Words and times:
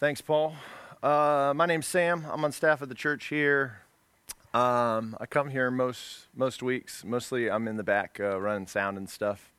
Thanks, 0.00 0.22
Paul. 0.22 0.54
Uh, 1.02 1.52
my 1.54 1.66
name's 1.66 1.84
Sam. 1.84 2.24
I'm 2.32 2.42
on 2.42 2.52
staff 2.52 2.80
at 2.80 2.88
the 2.88 2.94
church 2.94 3.26
here. 3.26 3.80
Um, 4.54 5.14
I 5.20 5.26
come 5.28 5.50
here 5.50 5.70
most 5.70 6.28
most 6.34 6.62
weeks. 6.62 7.04
Mostly, 7.04 7.50
I'm 7.50 7.68
in 7.68 7.76
the 7.76 7.82
back 7.82 8.18
uh, 8.18 8.40
running 8.40 8.66
sound 8.66 8.96
and 8.96 9.10
stuff. 9.10 9.52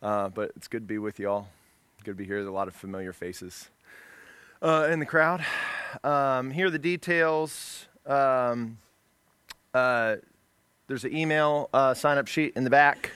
Uh, 0.00 0.28
but 0.28 0.52
it's 0.54 0.68
good 0.68 0.82
to 0.82 0.86
be 0.86 0.98
with 0.98 1.18
y'all. 1.18 1.48
Good 2.04 2.12
to 2.12 2.14
be 2.14 2.24
here. 2.24 2.36
There's 2.36 2.46
a 2.46 2.52
lot 2.52 2.68
of 2.68 2.76
familiar 2.76 3.12
faces 3.12 3.70
uh, 4.62 4.86
in 4.88 5.00
the 5.00 5.04
crowd. 5.04 5.44
Um, 6.04 6.52
here 6.52 6.68
are 6.68 6.70
the 6.70 6.78
details. 6.78 7.88
Um, 8.06 8.78
uh, 9.74 10.14
there's 10.86 11.02
an 11.02 11.12
email 11.12 11.68
uh, 11.74 11.92
sign 11.94 12.18
up 12.18 12.28
sheet 12.28 12.52
in 12.54 12.62
the 12.62 12.70
back. 12.70 13.10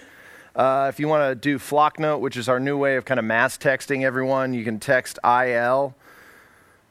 If 0.59 0.99
you 0.99 1.07
want 1.07 1.31
to 1.31 1.37
do 1.37 1.61
Flocknote, 1.61 2.19
which 2.19 2.37
is 2.37 2.49
our 2.49 2.59
new 2.59 2.77
way 2.77 2.97
of 2.97 3.05
kind 3.05 3.21
of 3.21 3.25
mass 3.25 3.57
texting 3.57 4.03
everyone, 4.03 4.53
you 4.53 4.65
can 4.65 4.81
text 4.81 5.21
IL 5.23 5.95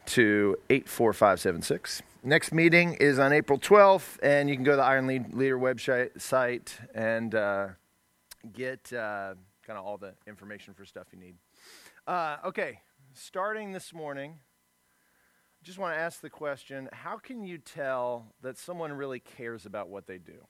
to 0.08 0.58
84576. 0.70 2.02
Next 2.23 2.54
meeting 2.54 2.94
is 2.96 3.20
on 3.20 3.34
April 3.34 3.59
12th, 3.59 4.18
and 4.23 4.50
you 4.50 4.55
can 4.55 4.63
go 4.63 4.72
to 4.72 4.77
the 4.77 4.84
Iron 4.84 5.08
Leader 5.08 5.59
website 5.59 6.20
site 6.20 6.77
and 6.94 7.36
uh, 7.36 7.68
get 8.52 8.91
uh, 8.91 9.36
kind 9.66 9.77
of 9.77 9.86
all 9.86 9.98
the 9.98 10.13
information 10.27 10.73
for 10.73 10.86
stuff 10.86 11.08
you 11.12 11.20
need. 11.20 11.36
Uh, 12.08 12.38
okay, 12.46 12.80
starting 13.13 13.72
this 13.72 13.94
morning, 13.94 14.34
I 14.34 15.63
just 15.63 15.77
want 15.77 15.96
to 15.96 15.99
ask 15.99 16.22
the 16.22 16.30
question 16.30 16.90
how 16.91 17.18
can 17.18 17.44
you 17.44 17.58
tell 17.58 18.34
that 18.41 18.58
someone 18.58 18.94
really 18.94 19.20
cares 19.20 19.66
about 19.66 19.90
what 19.90 20.08
they 20.08 20.18
do? 20.18 20.48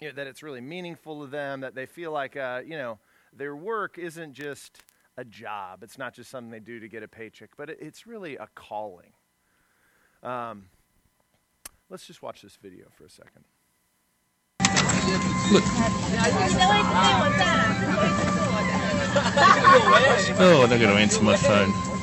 You 0.00 0.08
know, 0.08 0.14
that 0.14 0.26
it's 0.26 0.42
really 0.42 0.60
meaningful 0.60 1.22
to 1.22 1.26
them, 1.26 1.60
that 1.60 1.74
they 1.74 1.86
feel 1.86 2.12
like, 2.12 2.36
uh, 2.36 2.62
you 2.64 2.76
know, 2.76 2.98
their 3.32 3.56
work 3.56 3.98
isn't 3.98 4.32
just 4.32 4.82
a 5.18 5.24
job. 5.24 5.82
It's 5.82 5.98
not 5.98 6.14
just 6.14 6.30
something 6.30 6.50
they 6.50 6.60
do 6.60 6.78
to 6.78 6.88
get 6.88 7.02
a 7.02 7.08
paycheck, 7.08 7.50
but 7.56 7.68
it's 7.68 8.06
really 8.06 8.36
a 8.36 8.46
calling. 8.54 9.12
Um, 10.22 10.66
let's 11.90 12.06
just 12.06 12.22
watch 12.22 12.40
this 12.40 12.56
video 12.56 12.86
for 12.96 13.04
a 13.04 13.10
second. 13.10 13.44
Look. 15.52 15.64
Oh, 20.40 20.66
they're 20.68 20.78
going 20.78 20.94
to 20.94 21.00
answer 21.00 21.22
my 21.22 21.36
phone. 21.36 21.97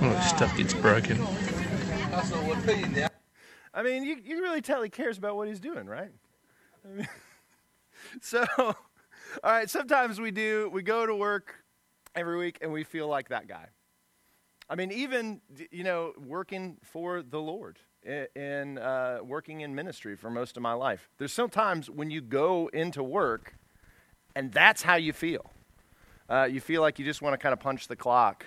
Oh, 0.00 0.32
stuff 0.36 0.56
gets 0.56 0.74
broken. 0.74 1.18
I 3.72 3.82
mean, 3.82 4.04
you, 4.04 4.16
you 4.22 4.42
really 4.42 4.60
tell 4.60 4.82
he 4.82 4.90
cares 4.90 5.16
about 5.16 5.36
what 5.36 5.48
he's 5.48 5.60
doing, 5.60 5.86
right? 5.86 6.10
I 6.84 6.88
mean, 6.94 7.08
so, 8.20 8.44
all 8.58 8.74
right, 9.42 9.70
sometimes 9.70 10.20
we 10.20 10.30
do, 10.30 10.68
we 10.72 10.82
go 10.82 11.06
to 11.06 11.14
work 11.14 11.54
every 12.14 12.36
week 12.36 12.58
and 12.60 12.70
we 12.70 12.84
feel 12.84 13.08
like 13.08 13.30
that 13.30 13.48
guy. 13.48 13.68
I 14.68 14.74
mean, 14.74 14.92
even, 14.92 15.40
you 15.70 15.84
know, 15.84 16.12
working 16.18 16.76
for 16.82 17.22
the 17.22 17.40
Lord 17.40 17.78
in 18.04 18.76
uh, 18.76 19.20
working 19.22 19.62
in 19.62 19.74
ministry 19.74 20.16
for 20.16 20.28
most 20.28 20.56
of 20.58 20.62
my 20.62 20.74
life. 20.74 21.08
There's 21.16 21.32
sometimes 21.32 21.88
when 21.88 22.10
you 22.10 22.20
go 22.20 22.68
into 22.74 23.02
work 23.02 23.54
and 24.34 24.52
that's 24.52 24.82
how 24.82 24.96
you 24.96 25.12
feel. 25.12 25.50
Uh, 26.28 26.44
you 26.44 26.60
feel 26.60 26.82
like 26.82 26.98
you 26.98 27.04
just 27.04 27.22
want 27.22 27.32
to 27.32 27.38
kind 27.38 27.52
of 27.52 27.60
punch 27.60 27.88
the 27.88 27.96
clock 27.96 28.44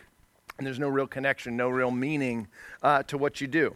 and 0.58 0.68
there's 0.68 0.80
no 0.80 0.88
real 0.88 1.08
connection, 1.08 1.58
no 1.58 1.70
real 1.70 1.92
meaning 1.92 2.48
uh, 2.84 3.04
to 3.04 3.18
what 3.18 3.42
you 3.42 3.48
do. 3.48 3.76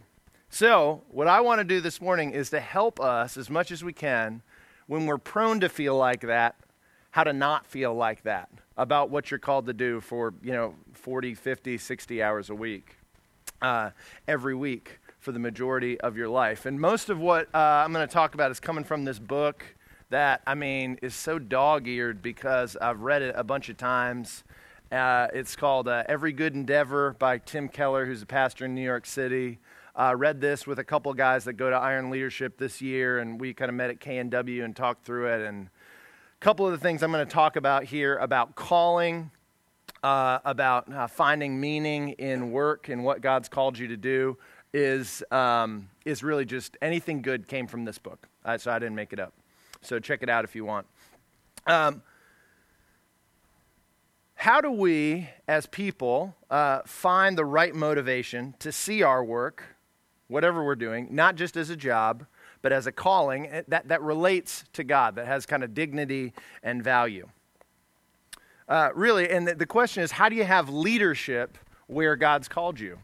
So, 0.49 1.01
what 1.09 1.27
I 1.27 1.41
want 1.41 1.59
to 1.59 1.63
do 1.63 1.81
this 1.81 1.99
morning 1.99 2.31
is 2.31 2.51
to 2.51 2.59
help 2.59 2.99
us 2.99 3.37
as 3.37 3.49
much 3.49 3.71
as 3.71 3.83
we 3.83 3.91
can 3.91 4.41
when 4.87 5.05
we're 5.05 5.17
prone 5.17 5.59
to 5.61 5.69
feel 5.69 5.97
like 5.97 6.21
that, 6.21 6.55
how 7.11 7.23
to 7.23 7.33
not 7.33 7.65
feel 7.65 7.93
like 7.93 8.23
that 8.23 8.49
about 8.77 9.09
what 9.09 9.31
you're 9.31 9.39
called 9.39 9.65
to 9.65 9.73
do 9.73 9.99
for, 9.99 10.33
you 10.43 10.51
know, 10.51 10.75
40, 10.93 11.33
50, 11.33 11.77
60 11.77 12.21
hours 12.21 12.49
a 12.49 12.55
week, 12.55 12.97
uh, 13.61 13.89
every 14.27 14.53
week 14.53 14.99
for 15.19 15.31
the 15.31 15.39
majority 15.39 15.99
of 16.01 16.15
your 16.15 16.29
life. 16.29 16.65
And 16.65 16.79
most 16.79 17.09
of 17.09 17.19
what 17.19 17.47
uh, 17.53 17.57
I'm 17.57 17.91
going 17.91 18.07
to 18.07 18.13
talk 18.13 18.35
about 18.35 18.51
is 18.51 18.59
coming 18.59 18.83
from 18.83 19.05
this 19.05 19.17
book 19.17 19.65
that, 20.15 20.41
I 20.47 20.55
mean, 20.55 20.97
is 21.01 21.13
so 21.13 21.37
dog 21.37 21.89
eared 21.89 22.21
because 22.21 22.77
I've 22.77 23.01
read 23.01 23.21
it 23.21 23.35
a 23.37 23.43
bunch 23.43 23.67
of 23.67 23.75
times. 23.75 24.45
Uh, 24.89 25.27
it's 25.33 25.57
called 25.57 25.89
uh, 25.89 26.03
Every 26.07 26.31
Good 26.31 26.55
Endeavor 26.55 27.17
by 27.19 27.37
Tim 27.37 27.67
Keller, 27.67 28.05
who's 28.05 28.21
a 28.21 28.25
pastor 28.25 28.63
in 28.63 28.73
New 28.73 28.81
York 28.81 29.05
City. 29.05 29.59
Uh, 29.93 30.13
read 30.15 30.39
this 30.39 30.65
with 30.65 30.79
a 30.79 30.85
couple 30.85 31.13
guys 31.13 31.43
that 31.43 31.53
go 31.53 31.69
to 31.69 31.75
Iron 31.75 32.09
Leadership 32.11 32.57
this 32.57 32.81
year, 32.81 33.19
and 33.19 33.41
we 33.41 33.53
kind 33.53 33.67
of 33.67 33.75
met 33.75 33.89
at 33.89 33.99
KNW 33.99 34.63
and 34.63 34.73
talked 34.73 35.03
through 35.03 35.33
it. 35.33 35.45
And 35.45 35.67
a 35.67 36.39
couple 36.39 36.65
of 36.65 36.71
the 36.71 36.77
things 36.77 37.03
I'm 37.03 37.11
going 37.11 37.27
to 37.27 37.29
talk 37.29 37.57
about 37.57 37.83
here 37.83 38.15
about 38.15 38.55
calling, 38.55 39.31
uh, 40.01 40.39
about 40.45 40.89
uh, 40.93 41.07
finding 41.07 41.59
meaning 41.59 42.11
in 42.11 42.53
work 42.53 42.87
and 42.87 43.03
what 43.03 43.19
God's 43.19 43.49
called 43.49 43.77
you 43.77 43.89
to 43.89 43.97
do 43.97 44.37
is, 44.73 45.23
um, 45.29 45.89
is 46.05 46.23
really 46.23 46.45
just 46.45 46.77
anything 46.81 47.21
good 47.21 47.49
came 47.49 47.67
from 47.67 47.83
this 47.83 47.97
book. 47.97 48.29
So 48.57 48.71
I 48.71 48.79
didn't 48.79 48.95
make 48.95 49.11
it 49.11 49.19
up. 49.19 49.33
So 49.85 49.99
check 49.99 50.23
it 50.23 50.29
out 50.29 50.43
if 50.43 50.55
you 50.55 50.65
want. 50.65 50.87
Um, 51.67 52.01
how 54.35 54.61
do 54.61 54.71
we, 54.71 55.29
as 55.47 55.65
people, 55.65 56.35
uh, 56.49 56.81
find 56.85 57.37
the 57.37 57.45
right 57.45 57.73
motivation 57.73 58.53
to 58.59 58.71
see 58.71 59.01
our 59.01 59.23
work, 59.23 59.63
whatever 60.27 60.63
we're 60.63 60.75
doing, 60.75 61.07
not 61.11 61.35
just 61.35 61.55
as 61.55 61.69
a 61.69 61.75
job, 61.75 62.25
but 62.61 62.71
as 62.71 62.87
a 62.87 62.91
calling 62.91 63.47
eh, 63.47 63.61
that, 63.67 63.87
that 63.87 64.01
relates 64.01 64.65
to 64.73 64.83
God, 64.83 65.15
that 65.15 65.27
has 65.27 65.45
kind 65.45 65.63
of 65.63 65.73
dignity 65.73 66.33
and 66.63 66.83
value? 66.83 67.27
Uh, 68.67 68.89
really, 68.95 69.29
and 69.29 69.47
the, 69.47 69.55
the 69.55 69.65
question 69.65 70.03
is 70.03 70.11
how 70.11 70.29
do 70.29 70.35
you 70.35 70.43
have 70.43 70.69
leadership 70.69 71.57
where 71.87 72.15
God's 72.15 72.47
called 72.47 72.79
you? 72.79 72.97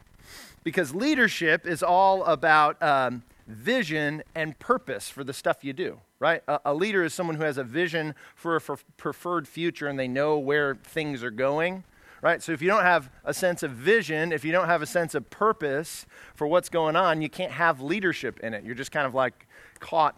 Because 0.64 0.94
leadership 0.94 1.66
is 1.66 1.82
all 1.82 2.24
about 2.24 2.80
um, 2.82 3.22
vision 3.46 4.22
and 4.34 4.58
purpose 4.58 5.08
for 5.08 5.24
the 5.24 5.32
stuff 5.32 5.64
you 5.64 5.72
do 5.72 6.00
right? 6.22 6.40
A, 6.46 6.60
a, 6.66 6.72
leader 6.74 7.02
is 7.02 7.12
someone 7.12 7.34
who 7.34 7.42
has 7.42 7.58
a 7.58 7.64
vision 7.64 8.14
for 8.36 8.54
a 8.54 8.60
preferred 8.96 9.48
future 9.48 9.88
and 9.88 9.98
they 9.98 10.06
know 10.06 10.38
where 10.38 10.76
things 10.76 11.24
are 11.24 11.32
going, 11.32 11.82
right? 12.22 12.40
So 12.40 12.52
if 12.52 12.62
you 12.62 12.68
don't 12.68 12.84
have 12.84 13.10
a 13.24 13.34
sense 13.34 13.64
of 13.64 13.72
vision, 13.72 14.30
if 14.30 14.44
you 14.44 14.52
don't 14.52 14.68
have 14.68 14.82
a 14.82 14.86
sense 14.86 15.16
of 15.16 15.28
purpose 15.30 16.06
for 16.36 16.46
what's 16.46 16.68
going 16.68 16.94
on, 16.94 17.22
you 17.22 17.28
can't 17.28 17.50
have 17.50 17.80
leadership 17.80 18.38
in 18.38 18.54
it. 18.54 18.62
You're 18.62 18.76
just 18.76 18.92
kind 18.92 19.04
of 19.04 19.16
like 19.16 19.48
caught 19.80 20.16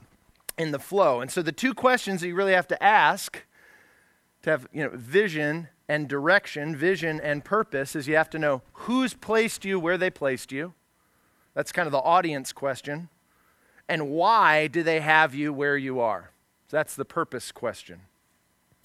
in 0.58 0.72
the 0.72 0.78
flow. 0.78 1.22
And 1.22 1.30
so 1.30 1.40
the 1.40 1.52
two 1.52 1.72
questions 1.72 2.20
that 2.20 2.28
you 2.28 2.34
really 2.34 2.52
have 2.52 2.68
to 2.68 2.82
ask 2.82 3.42
to 4.42 4.50
have, 4.50 4.68
you 4.74 4.84
know, 4.84 4.90
vision 4.92 5.68
and 5.88 6.06
direction, 6.06 6.76
vision 6.76 7.18
and 7.18 7.42
purpose 7.46 7.96
is 7.96 8.06
you 8.06 8.16
have 8.16 8.28
to 8.28 8.38
know 8.38 8.60
who's 8.74 9.14
placed 9.14 9.64
you 9.64 9.80
where 9.80 9.96
they 9.96 10.10
placed 10.10 10.52
you. 10.52 10.74
That's 11.54 11.72
kind 11.72 11.86
of 11.86 11.92
the 11.92 11.98
audience 11.98 12.52
question 12.52 13.08
and 13.88 14.10
why 14.10 14.66
do 14.66 14.82
they 14.82 15.00
have 15.00 15.34
you 15.34 15.52
where 15.52 15.76
you 15.76 16.00
are? 16.00 16.30
So 16.68 16.76
that's 16.76 16.96
the 16.96 17.04
purpose 17.04 17.52
question. 17.52 18.00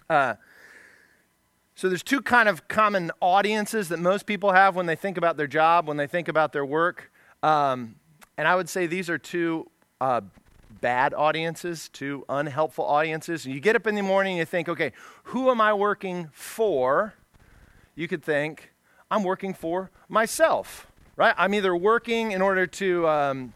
Uh, 0.09 0.35
so 1.75 1.87
there's 1.87 2.03
two 2.03 2.21
kind 2.21 2.49
of 2.49 2.67
common 2.67 3.11
audiences 3.21 3.87
that 3.89 3.99
most 3.99 4.25
people 4.25 4.51
have 4.51 4.75
when 4.75 4.85
they 4.85 4.97
think 4.97 5.17
about 5.17 5.37
their 5.37 5.47
job, 5.47 5.87
when 5.87 5.97
they 5.97 6.07
think 6.07 6.27
about 6.27 6.51
their 6.51 6.65
work. 6.65 7.11
Um, 7.41 7.95
and 8.37 8.47
I 8.47 8.55
would 8.55 8.67
say 8.67 8.85
these 8.85 9.09
are 9.09 9.17
two 9.17 9.69
uh, 10.01 10.21
bad 10.81 11.13
audiences, 11.13 11.89
two 11.89 12.25
unhelpful 12.27 12.85
audiences. 12.85 13.45
And 13.45 13.53
you 13.53 13.61
get 13.61 13.75
up 13.75 13.87
in 13.87 13.95
the 13.95 14.01
morning 14.01 14.33
and 14.33 14.39
you 14.39 14.45
think, 14.45 14.67
okay, 14.67 14.91
who 15.23 15.49
am 15.49 15.61
I 15.61 15.73
working 15.73 16.29
for? 16.33 17.13
You 17.95 18.07
could 18.07 18.23
think, 18.23 18.71
I'm 19.09 19.23
working 19.23 19.53
for 19.53 19.89
myself, 20.07 20.87
right? 21.15 21.33
I'm 21.37 21.53
either 21.53 21.75
working 21.75 22.31
in 22.31 22.41
order 22.41 22.67
to 22.67 23.07
um, 23.07 23.53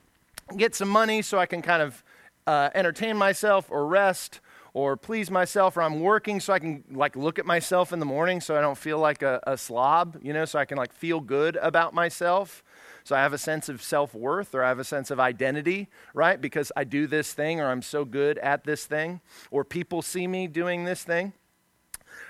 get 0.57 0.75
some 0.75 0.89
money 0.89 1.21
so 1.21 1.39
I 1.39 1.45
can 1.45 1.61
kind 1.61 1.81
of 1.81 2.03
uh, 2.45 2.69
entertain 2.75 3.17
myself 3.17 3.67
or 3.69 3.87
rest 3.87 4.39
or 4.73 4.97
please 4.97 5.29
myself, 5.29 5.77
or 5.77 5.83
I'm 5.83 5.99
working 5.99 6.39
so 6.39 6.51
I 6.51 6.57
can 6.57 6.83
like 6.89 7.15
look 7.15 7.37
at 7.37 7.45
myself 7.45 7.93
in 7.93 7.99
the 7.99 8.07
morning 8.07 8.41
so 8.41 8.57
I 8.57 8.61
don't 8.61 8.77
feel 8.77 8.97
like 8.97 9.21
a, 9.21 9.39
a 9.45 9.55
slob, 9.55 10.17
you 10.23 10.33
know, 10.33 10.45
so 10.45 10.57
I 10.57 10.65
can 10.65 10.79
like 10.79 10.91
feel 10.91 11.19
good 11.19 11.57
about 11.57 11.93
myself. 11.93 12.63
So 13.03 13.15
I 13.15 13.19
have 13.19 13.33
a 13.33 13.37
sense 13.37 13.69
of 13.69 13.83
self 13.83 14.15
worth 14.15 14.55
or 14.55 14.63
I 14.63 14.69
have 14.69 14.79
a 14.79 14.83
sense 14.83 15.11
of 15.11 15.19
identity, 15.19 15.89
right? 16.15 16.41
Because 16.41 16.71
I 16.75 16.85
do 16.85 17.05
this 17.05 17.33
thing 17.33 17.59
or 17.59 17.69
I'm 17.69 17.83
so 17.83 18.03
good 18.03 18.39
at 18.39 18.63
this 18.63 18.85
thing 18.85 19.21
or 19.51 19.63
people 19.63 20.01
see 20.01 20.25
me 20.25 20.47
doing 20.47 20.85
this 20.85 21.03
thing. 21.03 21.33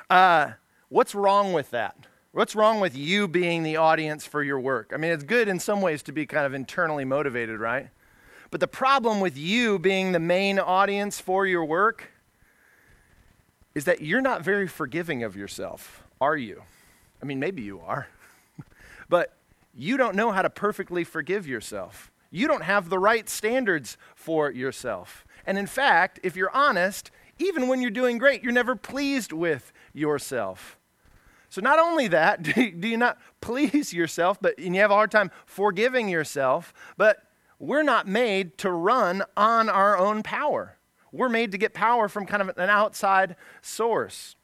Uh, 0.09 0.51
what's 0.89 1.15
wrong 1.15 1.53
with 1.53 1.71
that? 1.71 2.07
What's 2.33 2.55
wrong 2.55 2.79
with 2.79 2.97
you 2.97 3.27
being 3.27 3.63
the 3.63 3.77
audience 3.77 4.25
for 4.25 4.43
your 4.43 4.59
work? 4.59 4.91
I 4.93 4.97
mean, 4.97 5.11
it's 5.11 5.23
good 5.23 5.47
in 5.47 5.59
some 5.59 5.81
ways 5.81 6.03
to 6.03 6.11
be 6.11 6.25
kind 6.25 6.45
of 6.45 6.53
internally 6.53 7.05
motivated, 7.05 7.59
right? 7.59 7.89
But 8.53 8.59
the 8.59 8.67
problem 8.67 9.19
with 9.19 9.35
you 9.35 9.79
being 9.79 10.11
the 10.11 10.19
main 10.19 10.59
audience 10.59 11.19
for 11.19 11.47
your 11.47 11.65
work 11.65 12.11
is 13.73 13.85
that 13.85 14.01
you're 14.01 14.21
not 14.21 14.43
very 14.43 14.67
forgiving 14.67 15.23
of 15.23 15.35
yourself, 15.35 16.03
are 16.21 16.37
you? 16.37 16.61
I 17.19 17.25
mean, 17.25 17.39
maybe 17.39 17.63
you 17.63 17.79
are, 17.79 18.09
but 19.09 19.33
you 19.73 19.97
don't 19.97 20.15
know 20.15 20.31
how 20.31 20.43
to 20.43 20.51
perfectly 20.51 21.03
forgive 21.03 21.47
yourself. 21.47 22.11
You 22.29 22.47
don't 22.47 22.61
have 22.61 22.89
the 22.89 22.99
right 22.99 23.27
standards 23.27 23.97
for 24.13 24.51
yourself. 24.51 25.25
And 25.47 25.57
in 25.57 25.65
fact, 25.65 26.19
if 26.21 26.35
you're 26.35 26.55
honest, 26.55 27.09
even 27.39 27.67
when 27.67 27.81
you're 27.81 27.89
doing 27.89 28.19
great, 28.19 28.43
you're 28.43 28.51
never 28.51 28.75
pleased 28.75 29.33
with 29.33 29.73
yourself. 29.93 30.77
So, 31.49 31.59
not 31.59 31.79
only 31.79 32.07
that, 32.09 32.43
do 32.53 32.87
you 32.87 32.97
not 32.97 33.17
please 33.41 33.93
yourself, 33.93 34.37
but 34.39 34.59
and 34.59 34.75
you 34.75 34.81
have 34.81 34.91
a 34.91 34.93
hard 34.93 35.09
time 35.09 35.31
forgiving 35.47 36.07
yourself, 36.07 36.71
but 36.97 37.23
we're 37.63 37.83
not 37.83 38.07
made 38.07 38.57
to 38.59 38.69
run 38.69 39.23
on 39.37 39.69
our 39.69 39.97
own 39.97 40.21
power. 40.21 40.77
We're 41.11 41.29
made 41.29 41.51
to 41.53 41.57
get 41.57 41.73
power 41.73 42.09
from 42.09 42.25
kind 42.25 42.41
of 42.41 42.49
an 42.57 42.69
outside 42.69 43.35
source. 43.61 44.35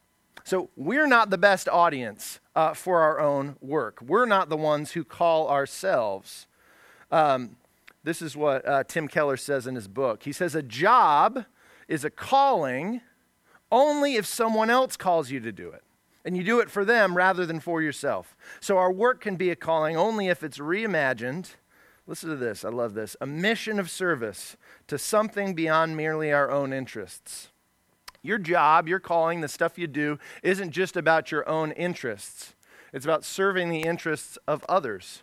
So, 0.45 0.69
we're 0.77 1.06
not 1.06 1.30
the 1.30 1.38
best 1.38 1.68
audience 1.68 2.39
uh, 2.56 2.74
for 2.74 3.01
our 3.01 3.19
own 3.19 3.57
work. 3.62 4.01
We're 4.01 4.25
not 4.25 4.50
the 4.50 4.57
ones 4.57 4.92
who 4.92 5.04
call 5.04 5.50
ourselves. 5.50 6.48
Um, 7.12 7.57
this 8.04 8.21
is 8.21 8.38
what 8.38 8.66
uh, 8.66 8.83
Tim 8.86 9.07
Keller 9.07 9.38
says 9.38 9.68
in 9.68 9.75
his 9.75 9.88
book. 9.88 10.24
He 10.24 10.31
says, 10.31 10.56
A 10.56 10.63
job 10.63 11.45
is 11.88 12.06
a 12.06 12.10
calling 12.10 13.01
only 13.71 14.16
if 14.16 14.25
someone 14.25 14.69
else 14.69 14.95
calls 14.95 15.30
you 15.30 15.39
to 15.42 15.51
do 15.51 15.69
it. 15.71 15.83
And 16.24 16.38
you 16.38 16.44
do 16.44 16.60
it 16.60 16.69
for 16.69 16.86
them 16.86 17.18
rather 17.18 17.45
than 17.45 17.60
for 17.60 17.81
yourself. 17.81 18.36
So 18.60 18.77
our 18.77 18.92
work 18.92 19.21
can 19.21 19.36
be 19.36 19.50
a 19.50 19.56
calling 19.56 19.98
only 19.98 20.27
if 20.27 20.42
it's 20.42 20.57
reimagined. 20.57 21.56
Listen 22.10 22.32
to 22.32 22.36
this, 22.36 22.66
I 22.66 22.70
love 22.70 22.96
this. 22.96 23.16
A 23.22 23.28
mission 23.28 23.78
of 23.80 23.88
service 23.88 24.58
to 24.88 24.98
something 24.98 25.54
beyond 25.54 25.96
merely 25.96 26.34
our 26.34 26.50
own 26.50 26.74
interests. 26.74 27.50
Your 28.24 28.40
job, 28.40 28.88
your 28.88 29.00
calling, 29.00 29.42
the 29.42 29.48
stuff 29.48 29.78
you 29.78 29.86
do, 29.86 30.18
isn't 30.42 30.72
just 30.72 30.98
about 30.98 31.32
your 31.32 31.48
own 31.48 31.72
interests, 31.74 32.56
it's 32.94 33.06
about 33.06 33.24
serving 33.24 33.70
the 33.70 33.82
interests 33.82 34.40
of 34.48 34.66
others. 34.68 35.22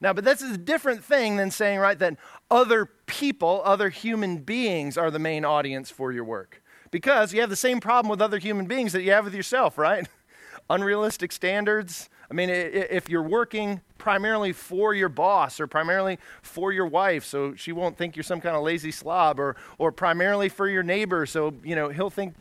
Now, 0.00 0.14
but 0.14 0.24
this 0.24 0.40
is 0.40 0.52
a 0.52 0.58
different 0.58 1.04
thing 1.04 1.36
than 1.36 1.50
saying, 1.50 1.80
right, 1.80 1.98
that 1.98 2.16
other 2.50 2.86
people, 3.04 3.60
other 3.62 3.90
human 3.90 4.38
beings 4.38 4.96
are 4.96 5.10
the 5.10 5.18
main 5.18 5.44
audience 5.44 5.90
for 5.90 6.12
your 6.12 6.24
work. 6.24 6.62
Because 6.90 7.34
you 7.34 7.42
have 7.42 7.50
the 7.50 7.56
same 7.56 7.78
problem 7.78 8.08
with 8.08 8.22
other 8.22 8.38
human 8.38 8.64
beings 8.64 8.94
that 8.94 9.02
you 9.02 9.10
have 9.10 9.26
with 9.26 9.34
yourself, 9.34 9.76
right? 9.76 10.08
Unrealistic 10.70 11.30
standards. 11.30 12.08
I 12.30 12.34
mean, 12.34 12.50
if 12.50 13.08
you're 13.08 13.22
working 13.22 13.80
primarily 13.98 14.52
for 14.52 14.94
your 14.94 15.08
boss 15.08 15.60
or 15.60 15.66
primarily 15.66 16.18
for 16.42 16.72
your 16.72 16.86
wife, 16.86 17.24
so 17.24 17.54
she 17.54 17.72
won't 17.72 17.96
think 17.96 18.16
you're 18.16 18.22
some 18.22 18.40
kind 18.40 18.56
of 18.56 18.62
lazy 18.62 18.90
slob, 18.90 19.38
or, 19.38 19.56
or 19.78 19.92
primarily 19.92 20.48
for 20.48 20.68
your 20.68 20.82
neighbor, 20.82 21.26
so, 21.26 21.54
you 21.62 21.76
know, 21.76 21.88
he'll 21.88 22.10
think 22.10 22.34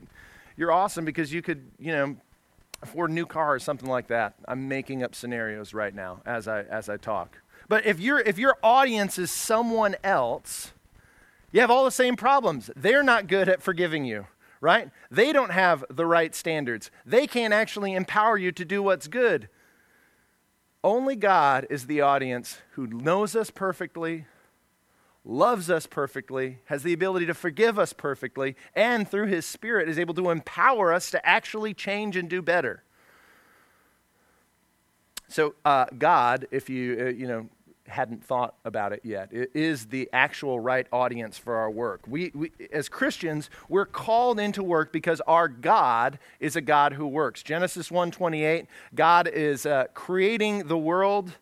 you're 0.57 0.71
awesome 0.71 1.05
because 1.05 1.31
you 1.31 1.41
could, 1.41 1.69
you 1.77 1.91
know, 1.91 2.15
afford 2.81 3.09
a 3.09 3.13
new 3.13 3.25
car 3.25 3.53
or 3.53 3.59
something 3.59 3.89
like 3.89 4.07
that. 4.07 4.35
I'm 4.47 4.67
making 4.67 5.03
up 5.03 5.15
scenarios 5.15 5.73
right 5.73 5.93
now 5.93 6.21
as 6.25 6.47
I, 6.47 6.63
as 6.63 6.89
I 6.89 6.97
talk. 6.97 7.37
But 7.67 7.85
if, 7.85 7.99
you 7.99 8.17
if 8.17 8.37
your 8.37 8.57
audience 8.63 9.17
is 9.17 9.31
someone 9.31 9.95
else, 10.03 10.71
you 11.51 11.61
have 11.61 11.71
all 11.71 11.85
the 11.85 11.91
same 11.91 12.15
problems. 12.15 12.69
They're 12.75 13.03
not 13.03 13.27
good 13.27 13.49
at 13.49 13.61
forgiving 13.61 14.05
you, 14.05 14.27
right? 14.61 14.89
They 15.09 15.31
don't 15.31 15.51
have 15.51 15.85
the 15.89 16.05
right 16.05 16.35
standards. 16.35 16.91
They 17.05 17.27
can't 17.27 17.53
actually 17.53 17.93
empower 17.93 18.37
you 18.37 18.51
to 18.51 18.65
do 18.65 18.83
what's 18.83 19.07
good. 19.07 19.47
Only 20.85 21.15
God 21.15 21.65
is 21.71 21.87
the 21.87 22.01
audience 22.01 22.59
who 22.73 22.85
knows 22.85 23.35
us 23.35 23.49
perfectly, 23.49 24.25
loves 25.25 25.67
us 25.67 25.87
perfectly, 25.87 26.59
has 26.65 26.83
the 26.83 26.93
ability 26.93 27.25
to 27.25 27.33
forgive 27.33 27.79
us 27.79 27.91
perfectly, 27.91 28.55
and 28.75 29.09
through 29.09 29.25
His 29.25 29.47
Spirit 29.47 29.89
is 29.89 29.97
able 29.97 30.13
to 30.13 30.29
empower 30.29 30.93
us 30.93 31.09
to 31.09 31.25
actually 31.25 31.73
change 31.73 32.15
and 32.15 32.29
do 32.29 32.39
better. 32.39 32.83
So, 35.27 35.55
uh, 35.65 35.87
God, 35.97 36.45
if 36.51 36.69
you, 36.69 36.97
uh, 36.99 37.05
you 37.05 37.27
know, 37.27 37.49
hadn't 37.87 38.23
thought 38.23 38.55
about 38.65 38.93
it 38.93 39.01
yet. 39.03 39.29
It 39.31 39.51
is 39.53 39.87
the 39.87 40.09
actual 40.11 40.59
right 40.59 40.87
audience 40.91 41.37
for 41.37 41.55
our 41.55 41.69
work. 41.69 42.01
We, 42.07 42.31
we, 42.33 42.51
as 42.71 42.89
Christians, 42.89 43.49
we're 43.69 43.85
called 43.85 44.39
into 44.39 44.63
work 44.63 44.91
because 44.91 45.21
our 45.21 45.47
God 45.47 46.19
is 46.39 46.55
a 46.55 46.61
God 46.61 46.93
who 46.93 47.07
works. 47.07 47.43
Genesis 47.43 47.89
1:28, 47.89 48.67
God 48.93 49.27
is 49.27 49.65
uh, 49.65 49.85
creating 49.93 50.67
the 50.67 50.77
world 50.77 51.33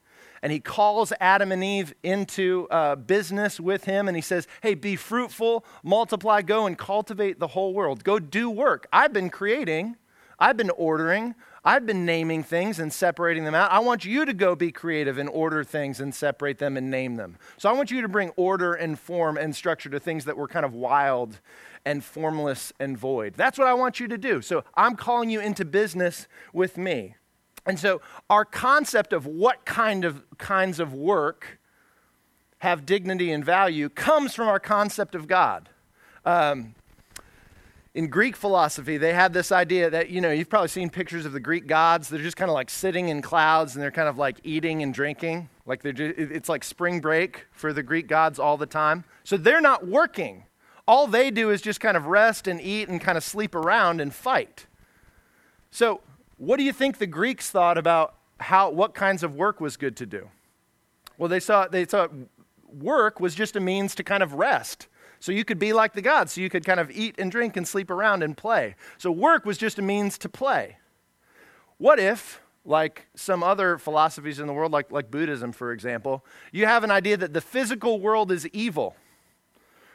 and 0.43 0.51
he 0.51 0.59
calls 0.59 1.13
Adam 1.21 1.53
and 1.53 1.63
Eve 1.63 1.95
into 2.03 2.67
uh, 2.69 2.95
business 2.97 3.61
with 3.61 3.85
him 3.85 4.09
and 4.09 4.17
he 4.17 4.21
says, 4.21 4.45
Hey, 4.61 4.75
be 4.75 4.97
fruitful, 4.97 5.65
multiply, 5.83 6.41
go 6.41 6.65
and 6.65 6.77
cultivate 6.77 7.39
the 7.39 7.47
whole 7.47 7.73
world. 7.73 8.03
Go 8.03 8.19
do 8.19 8.49
work. 8.49 8.85
I've 8.91 9.13
been 9.13 9.29
creating, 9.29 9.95
I've 10.37 10.57
been 10.57 10.71
ordering, 10.71 11.35
I've 11.65 11.85
been 11.85 12.05
naming 12.05 12.43
things 12.43 12.79
and 12.79 12.91
separating 12.91 13.45
them 13.45 13.55
out. 13.55 13.71
I 13.71 13.79
want 13.79 14.03
you 14.03 14.25
to 14.25 14.33
go 14.33 14.55
be 14.55 14.71
creative 14.71 15.17
and 15.17 15.29
order 15.29 15.63
things 15.63 16.01
and 16.01 16.13
separate 16.13 16.59
them 16.59 16.75
and 16.75 16.91
name 16.91 17.15
them. 17.15 17.37
So 17.57 17.69
I 17.69 17.73
want 17.73 17.89
you 17.89 18.01
to 18.01 18.09
bring 18.09 18.31
order 18.35 18.73
and 18.73 18.99
form 18.99 19.37
and 19.37 19.55
structure 19.55 19.89
to 19.89 19.99
things 19.99 20.25
that 20.25 20.35
were 20.35 20.47
kind 20.47 20.65
of 20.65 20.73
wild 20.73 21.39
and 21.85 22.03
formless 22.03 22.73
and 22.79 22.97
void. 22.97 23.35
That's 23.35 23.57
what 23.57 23.67
I 23.67 23.73
want 23.73 23.99
you 23.99 24.07
to 24.09 24.17
do. 24.17 24.41
So 24.41 24.65
I'm 24.75 24.95
calling 24.95 25.29
you 25.29 25.39
into 25.39 25.63
business 25.63 26.27
with 26.51 26.77
me. 26.77 27.15
And 27.65 27.79
so 27.79 28.01
our 28.29 28.43
concept 28.43 29.13
of 29.13 29.25
what 29.25 29.63
kind 29.63 30.03
of 30.03 30.23
kinds 30.37 30.79
of 30.81 30.93
work 30.93 31.59
have 32.59 32.85
dignity 32.85 33.31
and 33.31 33.43
value 33.43 33.89
comes 33.89 34.33
from 34.33 34.47
our 34.47 34.59
concept 34.59 35.15
of 35.15 35.27
God. 35.27 35.69
Um, 36.25 36.75
in 37.95 38.07
Greek 38.07 38.35
philosophy, 38.35 38.97
they 38.97 39.13
had 39.13 39.33
this 39.33 39.51
idea 39.51 39.89
that, 39.89 40.09
you 40.09 40.19
know, 40.19 40.31
you've 40.31 40.49
probably 40.49 40.67
seen 40.67 40.89
pictures 40.89 41.25
of 41.25 41.31
the 41.31 41.39
Greek 41.39 41.67
gods. 41.67 42.09
They're 42.09 42.19
just 42.19 42.37
kind 42.37 42.49
of 42.49 42.55
like 42.55 42.69
sitting 42.69 43.09
in 43.09 43.21
clouds 43.21 43.75
and 43.75 43.83
they're 43.83 43.91
kind 43.91 44.09
of 44.09 44.17
like 44.17 44.39
eating 44.43 44.81
and 44.81 44.93
drinking. 44.93 45.49
Like 45.67 45.83
they're 45.83 45.93
just, 45.93 46.17
it's 46.17 46.49
like 46.49 46.63
spring 46.63 47.01
break 47.01 47.45
for 47.51 47.71
the 47.71 47.83
Greek 47.83 48.07
gods 48.07 48.39
all 48.39 48.57
the 48.57 48.65
time. 48.65 49.03
So 49.23 49.37
they're 49.37 49.61
not 49.61 49.85
working. 49.85 50.45
All 50.87 51.05
they 51.05 51.29
do 51.29 51.51
is 51.51 51.61
just 51.61 51.79
kind 51.79 51.95
of 51.95 52.07
rest 52.07 52.47
and 52.47 52.59
eat 52.59 52.89
and 52.89 52.99
kind 52.99 53.17
of 53.17 53.23
sleep 53.23 53.53
around 53.53 54.01
and 54.01 54.13
fight. 54.13 54.65
So, 55.69 56.01
what 56.37 56.57
do 56.57 56.63
you 56.63 56.73
think 56.73 56.97
the 56.97 57.07
Greeks 57.07 57.49
thought 57.49 57.77
about 57.77 58.15
how, 58.39 58.69
what 58.69 58.93
kinds 58.93 59.23
of 59.23 59.35
work 59.35 59.61
was 59.61 59.77
good 59.77 59.95
to 59.97 60.05
do? 60.05 60.29
Well, 61.17 61.29
they 61.29 61.39
saw, 61.39 61.67
they 61.67 61.85
thought 61.85 62.11
work 62.67 63.19
was 63.19 63.33
just 63.33 63.55
a 63.55 63.59
means 63.59 63.95
to 63.95 64.03
kind 64.03 64.23
of 64.23 64.33
rest 64.33 64.87
so 65.23 65.31
you 65.31 65.45
could 65.45 65.57
be 65.57 65.71
like 65.71 65.93
the 65.93 66.01
gods. 66.01 66.33
So 66.33 66.41
you 66.41 66.49
could 66.49 66.65
kind 66.65 66.81
of 66.81 66.91
eat 66.91 67.15
and 67.17 67.31
drink 67.31 67.55
and 67.55 67.65
sleep 67.65 67.89
around 67.89 68.23
and 68.23 68.35
play. 68.35 68.75
So 68.97 69.09
work 69.09 69.45
was 69.45 69.57
just 69.57 69.79
a 69.79 69.81
means 69.81 70.17
to 70.17 70.27
play. 70.27 70.79
What 71.77 71.97
if, 71.97 72.41
like 72.65 73.07
some 73.15 73.41
other 73.41 73.77
philosophies 73.77 74.41
in 74.41 74.47
the 74.47 74.53
world, 74.53 74.73
like, 74.73 74.91
like 74.91 75.09
Buddhism, 75.09 75.53
for 75.53 75.71
example, 75.71 76.25
you 76.51 76.65
have 76.65 76.83
an 76.83 76.91
idea 76.91 77.15
that 77.15 77.31
the 77.31 77.39
physical 77.39 78.01
world 78.01 78.33
is 78.33 78.45
evil? 78.49 78.97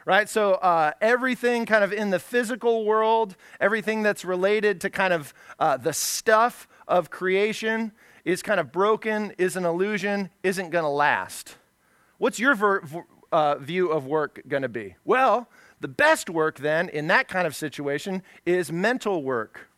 right? 0.07 0.31
So 0.31 0.55
uh, 0.55 0.93
everything 1.03 1.67
kind 1.67 1.85
of 1.85 1.93
in 1.93 2.09
the 2.09 2.19
physical 2.19 2.87
world, 2.87 3.37
everything 3.61 4.03
that's 4.03 4.25
related 4.25 4.81
to 4.81 4.89
kind 4.89 5.13
of 5.13 5.35
uh, 5.59 5.77
the 5.77 5.93
stuff 5.93 6.67
of 6.87 7.11
creation 7.11 7.93
is 8.25 8.41
kind 8.41 8.59
of 8.61 8.73
broken, 8.73 9.35
is 9.37 9.57
an 9.57 9.67
illusion, 9.67 10.31
isn't 10.43 10.71
going 10.71 10.85
to 10.85 10.89
last. 10.89 11.57
What's 12.17 12.39
your 12.39 12.55
ver- 12.55 12.81
uh, 13.33 13.57
view 13.57 13.91
of 13.91 14.07
work 14.07 14.43
going 14.49 14.63
to 14.63 14.69
be? 14.69 14.97
Well, 15.05 15.49
the 15.81 15.89
best 15.89 16.29
work 16.29 16.59
then 16.59 16.89
in 16.89 17.07
that 17.09 17.29
kind 17.29 17.47
of 17.47 17.55
situation 17.55 18.23
is 18.45 18.73
mental 18.73 19.23
work, 19.23 19.69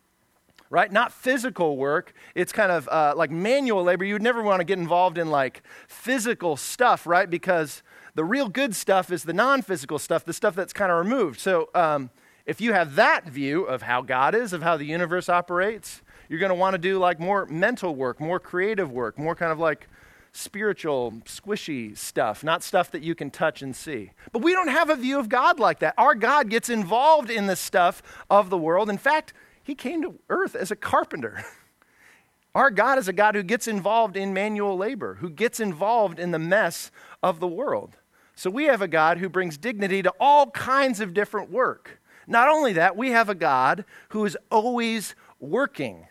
right? 0.71 0.90
Not 0.90 1.12
physical 1.12 1.76
work. 1.76 2.14
It's 2.35 2.52
kind 2.52 2.73
of 2.73 2.88
uh, 2.88 3.14
like 3.16 3.30
manual 3.30 3.83
labor. 3.83 4.04
You 4.04 4.14
would 4.14 4.23
never 4.23 4.42
want 4.42 4.61
to 4.61 4.64
get 4.64 4.78
involved 4.78 5.19
in 5.19 5.30
like 5.30 5.62
physical 5.88 6.57
stuff, 6.57 7.07
right? 7.07 7.28
Because 7.28 7.83
the 8.14 8.25
real 8.25 8.49
good 8.49 8.75
stuff 8.75 9.12
is 9.12 9.25
the 9.25 9.33
non 9.33 9.62
physical 9.62 9.99
stuff, 9.99 10.25
the 10.25 10.33
stuff 10.33 10.54
that's 10.54 10.73
kind 10.73 10.90
of 10.90 10.99
removed. 10.99 11.40
So 11.40 11.69
um, 11.75 12.11
if 12.47 12.61
you 12.61 12.73
have 12.73 12.95
that 12.95 13.28
view 13.28 13.64
of 13.64 13.83
how 13.83 14.02
God 14.02 14.35
is, 14.35 14.52
of 14.52 14.62
how 14.62 14.76
the 14.76 14.85
universe 14.85 15.28
operates, 15.28 16.02
you're 16.28 16.40
going 16.40 16.50
to 16.50 16.54
want 16.54 16.75
to 16.75 16.78
do 16.78 16.99
like 16.99 17.21
more 17.21 17.47
mental 17.47 17.95
work, 17.95 18.21
more 18.21 18.40
creative 18.40 18.90
work, 18.90 19.19
more 19.19 19.35
kind 19.35 19.52
of 19.52 19.59
like 19.59 19.88
spiritual, 20.32 21.12
squishy 21.25 21.96
stuff, 21.96 22.44
not 22.44 22.62
stuff 22.62 22.90
that 22.90 23.02
you 23.02 23.14
can 23.14 23.30
touch 23.30 23.62
and 23.62 23.75
see. 23.75 24.12
But 24.32 24.42
we 24.42 24.52
don't 24.52 24.68
have 24.68 24.90
a 24.90 24.96
view 24.96 25.18
of 25.18 25.28
God 25.28 25.58
like 25.58 25.80
that. 25.80 25.94
Our 25.99 26.14
God 26.14 26.50
gets 26.50 26.68
involved 26.68 27.30
in 27.30 27.46
the 27.46 27.56
stuff 27.56 28.02
of 28.28 28.50
the 28.50 28.58
world. 28.58 28.88
In 28.88 28.99
fact, 28.99 29.32
He 29.62 29.75
came 29.75 30.02
to 30.02 30.14
earth 30.28 30.54
as 30.54 30.70
a 30.70 30.76
carpenter. 30.76 31.44
Our 32.54 32.70
God 32.70 32.99
is 32.99 33.06
a 33.06 33.12
God 33.12 33.37
who 33.37 33.44
gets 33.44 33.68
involved 33.68 34.16
in 34.16 34.34
manual 34.34 34.76
labor, 34.76 35.16
who 35.20 35.30
gets 35.30 35.60
involved 35.60 36.18
in 36.18 36.32
the 36.32 36.38
mess 36.38 36.90
of 37.22 37.38
the 37.38 37.46
world. 37.46 37.96
So 38.34 38.50
we 38.50 38.64
have 38.64 38.82
a 38.82 38.88
God 38.88 39.18
who 39.18 39.28
brings 39.28 39.56
dignity 39.56 40.02
to 40.02 40.12
all 40.18 40.50
kinds 40.50 41.00
of 41.00 41.14
different 41.14 41.50
work. 41.50 42.00
Not 42.26 42.49
only 42.49 42.72
that, 42.72 42.96
we 42.96 43.10
have 43.10 43.28
a 43.28 43.34
God 43.34 43.84
who 44.10 44.25
is 44.25 44.37
always 44.50 45.14
working. 45.38 46.06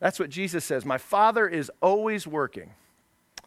That's 0.00 0.18
what 0.18 0.30
Jesus 0.30 0.64
says. 0.64 0.84
My 0.84 0.98
Father 0.98 1.46
is 1.48 1.70
always 1.80 2.26
working. 2.26 2.72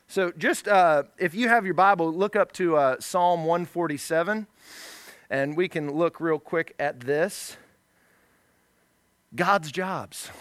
So, 0.10 0.32
just 0.32 0.70
uh, 0.70 1.04
if 1.18 1.36
you 1.36 1.50
have 1.50 1.66
your 1.66 1.74
Bible, 1.74 2.14
look 2.14 2.38
up 2.38 2.54
to 2.54 2.78
uh, 2.78 2.96
Psalm 2.98 3.44
147, 3.44 4.48
and 5.30 5.58
we 5.58 5.68
can 5.68 5.92
look 5.92 6.22
real 6.22 6.40
quick 6.40 6.74
at 6.80 7.02
this. 7.02 7.58
God's 9.36 9.70
jobs. 9.70 10.32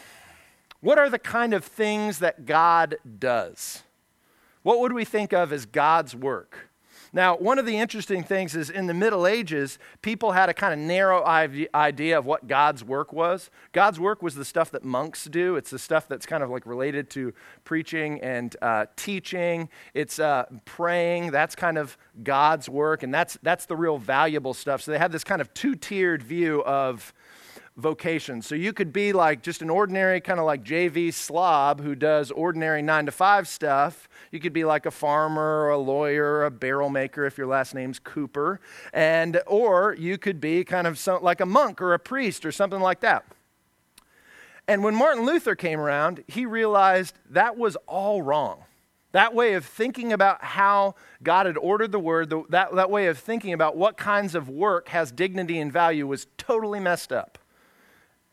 What 0.81 1.01
are 1.01 1.11
the 1.11 1.19
kind 1.19 1.53
of 1.53 1.65
things 1.65 2.21
that 2.21 2.47
God 2.47 2.95
does? 3.19 3.83
What 4.63 4.79
would 4.79 4.93
we 4.93 5.05
think 5.05 5.33
of 5.33 5.53
as 5.53 5.67
God's 5.67 6.15
work? 6.15 6.66
Now, 7.17 7.35
one 7.39 7.59
of 7.59 7.65
the 7.65 7.79
interesting 7.79 8.23
things 8.23 8.55
is 8.55 8.69
in 8.69 8.89
the 8.89 8.93
Middle 8.93 9.27
Ages, 9.27 9.79
people 10.03 10.33
had 10.33 10.51
a 10.51 10.55
kind 10.55 10.75
of 10.75 10.79
narrow 10.79 11.25
idea 11.25 12.19
of 12.19 12.27
what 12.27 12.47
God's 12.47 12.85
work 12.85 13.11
was. 13.11 13.49
God's 13.73 13.99
work 13.99 14.23
was 14.23 14.35
the 14.35 14.45
stuff 14.45 14.71
that 14.73 14.85
monks 14.85 15.25
do, 15.25 15.57
it's 15.57 15.71
the 15.71 15.79
stuff 15.79 16.09
that's 16.09 16.27
kind 16.27 16.43
of 16.43 16.51
like 16.51 16.67
related 16.67 17.09
to 17.13 17.33
preaching 17.65 18.21
and 18.21 18.55
uh, 18.61 18.85
teaching, 18.97 19.71
it's 19.95 20.19
uh, 20.19 20.45
praying. 20.67 21.31
That's 21.31 21.55
kind 21.55 21.79
of 21.79 21.97
God's 22.23 22.69
work, 22.69 23.03
and 23.03 23.15
that's, 23.15 23.39
that's 23.43 23.65
the 23.65 23.77
real 23.77 23.97
valuable 23.97 24.53
stuff. 24.53 24.83
So 24.83 24.91
they 24.91 24.99
have 24.99 25.11
this 25.11 25.25
kind 25.25 25.41
of 25.41 25.55
two 25.55 25.75
tiered 25.75 26.23
view 26.23 26.63
of 26.65 27.15
vocation. 27.77 28.41
So 28.41 28.55
you 28.55 28.73
could 28.73 28.93
be 28.93 29.13
like 29.13 29.43
just 29.43 29.61
an 29.61 29.69
ordinary 29.69 30.21
kind 30.21 30.41
of 30.41 30.47
like 30.47 30.65
JV 30.65 31.13
slob 31.13 31.83
who 31.83 31.95
does 31.95 32.31
ordinary 32.31 32.81
nine 32.81 33.07
to 33.07 33.13
five 33.13 33.47
stuff. 33.47 34.09
You 34.31 34.41
could 34.41 34.53
be 34.53 34.65
like 34.65 34.87
a 34.87 34.91
farmer 34.91 35.65
or 35.65 35.71
a 35.71 35.79
lawyer 35.79 36.25
or 36.25 36.45
a 36.47 36.51
barrel 36.51 36.89
maker 36.89 37.27
if 37.27 37.37
your 37.37 37.47
last 37.47 37.75
name's 37.75 37.99
Cooper. 37.99 38.61
And 38.93 39.41
or 39.47 39.95
you 39.99 40.17
could 40.17 40.41
be 40.41 40.65
kind 40.65 40.87
of 40.87 40.99
some, 40.99 41.23
like 41.23 41.41
a 41.41 41.47
monk 41.47 41.83
or 41.83 41.93
a 41.93 41.99
priest 41.99 42.47
or 42.47 42.53
something 42.53 42.81
like 42.81 43.01
that. 43.01 43.25
And 44.69 44.83
when 44.83 44.95
Martin 44.95 45.25
Luther 45.25 45.55
came 45.55 45.79
around, 45.79 46.25
he 46.27 46.45
realized 46.47 47.15
that 47.31 47.57
was 47.57 47.77
all 47.87 48.23
wrong. 48.23 48.65
That 49.13 49.35
way 49.35 49.55
of 49.55 49.65
thinking 49.65 50.13
about 50.13 50.43
how 50.43 50.95
God 51.23 51.47
had 51.47 51.57
ordered 51.57 51.93
the 51.93 51.99
word, 51.99 52.31
that, 52.51 52.75
that 52.75 52.91
way 52.91 53.07
of 53.07 53.19
thinking 53.19 53.53
about 53.53 53.77
what 53.77 53.97
kinds 53.97 54.35
of 54.35 54.49
work 54.49 54.89
has 54.89 55.13
dignity 55.13 55.59
and 55.59 55.73
value 55.73 56.07
was 56.07 56.27
totally 56.37 56.81
messed 56.81 57.13
up. 57.13 57.39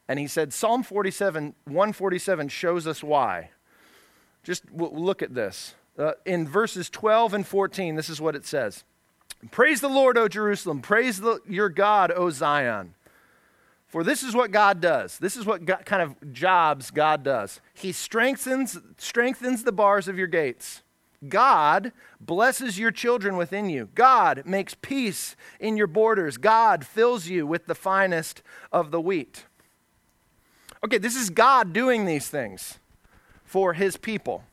And 0.07 0.19
he 0.19 0.27
said, 0.27 0.53
Psalm 0.53 0.83
47, 0.83 1.55
147 1.65 2.49
shows 2.49 2.85
us 2.87 3.03
why. 3.03 3.51
Just 4.43 4.63
look 4.71 5.21
at 5.21 5.33
this. 5.33 5.75
Uh, 5.97 6.13
in 6.25 6.47
verses 6.47 6.89
12 6.89 7.33
and 7.33 7.47
14, 7.47 7.95
this 7.95 8.09
is 8.09 8.19
what 8.19 8.35
it 8.35 8.45
says 8.45 8.83
Praise 9.51 9.81
the 9.81 9.89
Lord, 9.89 10.17
O 10.17 10.27
Jerusalem. 10.27 10.81
Praise 10.81 11.19
the, 11.19 11.39
your 11.47 11.69
God, 11.69 12.11
O 12.11 12.29
Zion. 12.29 12.95
For 13.87 14.03
this 14.03 14.23
is 14.23 14.33
what 14.33 14.51
God 14.51 14.81
does. 14.81 15.19
This 15.19 15.37
is 15.37 15.45
what 15.45 15.65
God, 15.65 15.85
kind 15.85 16.01
of 16.01 16.33
jobs 16.33 16.89
God 16.89 17.23
does. 17.23 17.61
He 17.75 17.91
strengthens, 17.91 18.79
strengthens 18.97 19.63
the 19.63 19.71
bars 19.71 20.07
of 20.07 20.17
your 20.17 20.27
gates. 20.27 20.81
God 21.29 21.91
blesses 22.19 22.79
your 22.79 22.91
children 22.91 23.37
within 23.37 23.69
you. 23.69 23.89
God 23.93 24.43
makes 24.45 24.73
peace 24.73 25.35
in 25.59 25.77
your 25.77 25.87
borders. 25.87 26.37
God 26.37 26.85
fills 26.85 27.27
you 27.27 27.45
with 27.45 27.67
the 27.67 27.75
finest 27.75 28.41
of 28.71 28.91
the 28.91 28.99
wheat. 28.99 29.45
Okay, 30.83 30.97
this 30.97 31.15
is 31.15 31.29
God 31.29 31.71
doing 31.71 32.05
these 32.05 32.27
things 32.27 32.79
for 33.45 33.73
his 33.73 33.95
people. 33.95 34.43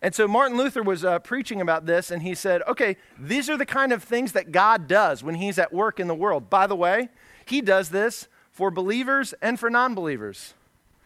And 0.00 0.14
so 0.14 0.28
Martin 0.28 0.56
Luther 0.56 0.82
was 0.82 1.04
uh, 1.04 1.18
preaching 1.18 1.60
about 1.60 1.86
this, 1.86 2.10
and 2.10 2.22
he 2.22 2.34
said, 2.34 2.62
okay, 2.68 2.96
these 3.18 3.48
are 3.48 3.56
the 3.56 3.66
kind 3.66 3.92
of 3.92 4.02
things 4.02 4.32
that 4.32 4.52
God 4.52 4.86
does 4.86 5.22
when 5.22 5.36
he's 5.36 5.58
at 5.58 5.72
work 5.72 5.98
in 5.98 6.08
the 6.08 6.14
world. 6.14 6.50
By 6.50 6.66
the 6.66 6.76
way, 6.76 7.08
he 7.46 7.60
does 7.60 7.90
this 7.90 8.28
for 8.50 8.70
believers 8.70 9.34
and 9.40 9.58
for 9.58 9.70
non 9.70 9.94
believers. 9.94 10.54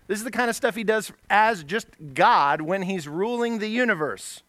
This 0.06 0.18
is 0.18 0.24
the 0.24 0.30
kind 0.30 0.50
of 0.50 0.56
stuff 0.56 0.74
he 0.74 0.84
does 0.84 1.12
as 1.28 1.62
just 1.64 1.86
God 2.14 2.60
when 2.60 2.82
he's 2.82 3.06
ruling 3.06 3.58
the 3.58 3.68
universe. 3.68 4.42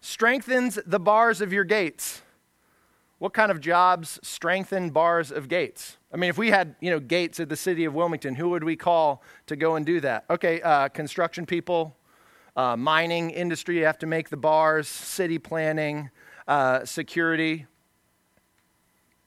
Strengthens 0.00 0.78
the 0.84 1.00
bars 1.00 1.40
of 1.40 1.52
your 1.52 1.64
gates. 1.64 2.22
What 3.20 3.34
kind 3.34 3.50
of 3.50 3.60
jobs 3.60 4.18
strengthen 4.22 4.88
bars 4.88 5.30
of 5.30 5.46
gates? 5.46 5.98
I 6.10 6.16
mean, 6.16 6.30
if 6.30 6.38
we 6.38 6.48
had, 6.48 6.74
you 6.80 6.90
know, 6.90 6.98
gates 6.98 7.38
at 7.38 7.50
the 7.50 7.56
city 7.56 7.84
of 7.84 7.92
Wilmington, 7.92 8.34
who 8.34 8.48
would 8.48 8.64
we 8.64 8.76
call 8.76 9.22
to 9.46 9.56
go 9.56 9.76
and 9.76 9.84
do 9.84 10.00
that? 10.00 10.24
Okay, 10.30 10.62
uh, 10.62 10.88
construction 10.88 11.44
people, 11.44 11.94
uh, 12.56 12.76
mining 12.76 13.28
industry, 13.28 13.76
you 13.76 13.84
have 13.84 13.98
to 13.98 14.06
make 14.06 14.30
the 14.30 14.38
bars, 14.38 14.88
city 14.88 15.38
planning, 15.38 16.08
uh, 16.48 16.86
security. 16.86 17.66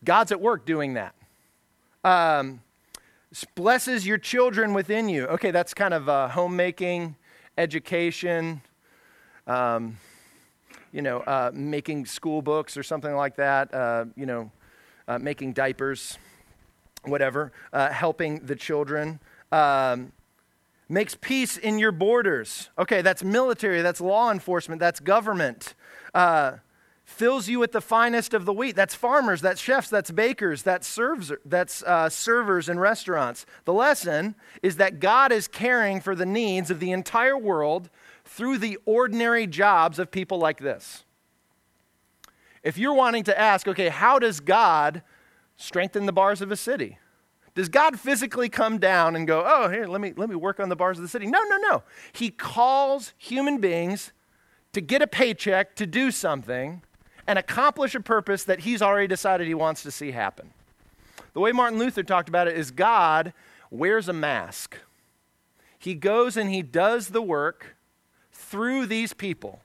God's 0.04 0.32
at 0.32 0.42
work 0.42 0.66
doing 0.66 0.96
that. 0.96 1.14
Um, 2.04 2.64
blesses 3.54 4.08
your 4.08 4.18
children 4.18 4.74
within 4.74 5.08
you. 5.08 5.28
Okay, 5.28 5.52
that's 5.52 5.76
kind 5.76 5.94
of 5.94 6.10
uh, 6.10 6.30
homemaking, 6.30 7.16
education, 7.60 8.64
um, 9.46 9.98
you 10.94 11.02
know, 11.02 11.20
uh, 11.22 11.52
making 11.54 12.06
school 12.06 12.42
books 12.42 12.78
or 12.78 12.84
something 12.84 13.14
like 13.16 13.36
that, 13.36 13.74
uh, 13.74 14.06
you 14.16 14.26
know, 14.26 14.52
uh, 15.08 15.18
making 15.18 15.52
diapers 15.52 16.18
whatever, 17.06 17.52
uh, 17.74 17.90
helping 17.90 18.40
the 18.46 18.56
children. 18.56 19.20
Um, 19.52 20.14
makes 20.90 21.16
peace 21.16 21.58
in 21.58 21.80
your 21.80 21.92
borders. 21.92 22.70
Okay, 22.78 23.02
that's 23.02 23.24
military, 23.24 23.82
that's 23.82 24.00
law 24.00 24.32
enforcement, 24.32 24.80
that's 24.80 25.00
government. 25.00 25.74
Uh, 26.14 26.58
fills 27.06 27.50
you 27.50 27.60
with 27.60 27.72
the 27.72 27.82
finest 27.82 28.34
of 28.34 28.46
the 28.46 28.54
wheat. 28.54 28.76
That's 28.76 28.96
farmers, 28.96 29.42
that's 29.42 29.60
chefs, 29.60 29.90
that's 29.90 30.12
bakers, 30.12 30.64
that's 30.64 30.88
servers, 30.88 31.32
that's 31.46 31.84
uh, 31.84 32.10
servers 32.10 32.70
in 32.70 32.80
restaurants. 32.80 33.46
The 33.66 33.74
lesson 33.74 34.36
is 34.62 34.78
that 34.78 35.00
God 35.00 35.32
is 35.32 35.48
caring 35.48 36.00
for 36.00 36.16
the 36.16 36.26
needs 36.26 36.72
of 36.72 36.80
the 36.80 36.92
entire 36.92 37.38
world 37.38 37.90
through 38.34 38.58
the 38.58 38.80
ordinary 38.86 39.46
jobs 39.46 40.00
of 40.00 40.10
people 40.10 40.40
like 40.40 40.60
this. 40.60 41.04
If 42.64 42.80
you're 42.80 42.94
wanting 42.94 43.24
to 43.26 43.40
ask, 43.40 43.68
okay, 43.68 43.90
how 43.90 44.18
does 44.18 44.40
God 44.40 45.04
strengthen 45.56 46.08
the 46.08 46.14
bars 46.14 46.42
of 46.42 46.52
a 46.52 46.56
city? 46.56 46.98
Does 47.54 47.70
God 47.70 48.00
physically 48.00 48.50
come 48.50 48.80
down 48.80 49.16
and 49.16 49.28
go, 49.28 49.44
oh, 49.46 49.70
here, 49.70 49.86
let 49.86 50.02
me, 50.02 50.14
let 50.18 50.30
me 50.30 50.36
work 50.36 50.60
on 50.60 50.70
the 50.70 50.76
bars 50.76 50.98
of 50.98 51.04
the 51.04 51.10
city? 51.10 51.28
No, 51.28 51.44
no, 51.44 51.58
no. 51.58 51.84
He 52.12 52.32
calls 52.32 53.14
human 53.18 53.60
beings 53.60 54.12
to 54.72 54.82
get 54.82 55.04
a 55.04 55.08
paycheck, 55.08 55.76
to 55.76 55.86
do 55.86 56.10
something, 56.10 56.82
and 57.28 57.38
accomplish 57.38 57.94
a 57.94 58.00
purpose 58.00 58.44
that 58.46 58.62
he's 58.62 58.82
already 58.82 59.08
decided 59.08 59.46
he 59.46 59.54
wants 59.54 59.84
to 59.84 59.92
see 59.92 60.12
happen. 60.12 60.50
The 61.34 61.40
way 61.40 61.52
Martin 61.52 61.78
Luther 61.78 62.02
talked 62.02 62.30
about 62.30 62.48
it 62.48 62.58
is 62.58 62.72
God 62.72 63.32
wears 63.70 64.08
a 64.08 64.14
mask. 64.14 64.78
He 65.78 65.94
goes 65.94 66.36
and 66.36 66.50
he 66.50 66.64
does 66.64 67.10
the 67.10 67.22
work 67.22 67.76
through 68.34 68.88
these 68.88 69.14
people 69.14 69.62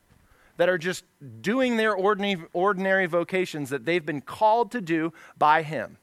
that 0.59 0.69
are 0.69 0.79
just 0.79 1.05
doing 1.41 1.77
their 1.77 1.95
ordinary, 1.95 2.45
ordinary 2.53 3.07
vocations 3.07 3.71
that 3.71 3.85
they've 3.85 4.05
been 4.05 4.21
called 4.21 4.71
to 4.73 4.81
do 4.81 5.13
by 5.39 5.63
him. 5.63 5.97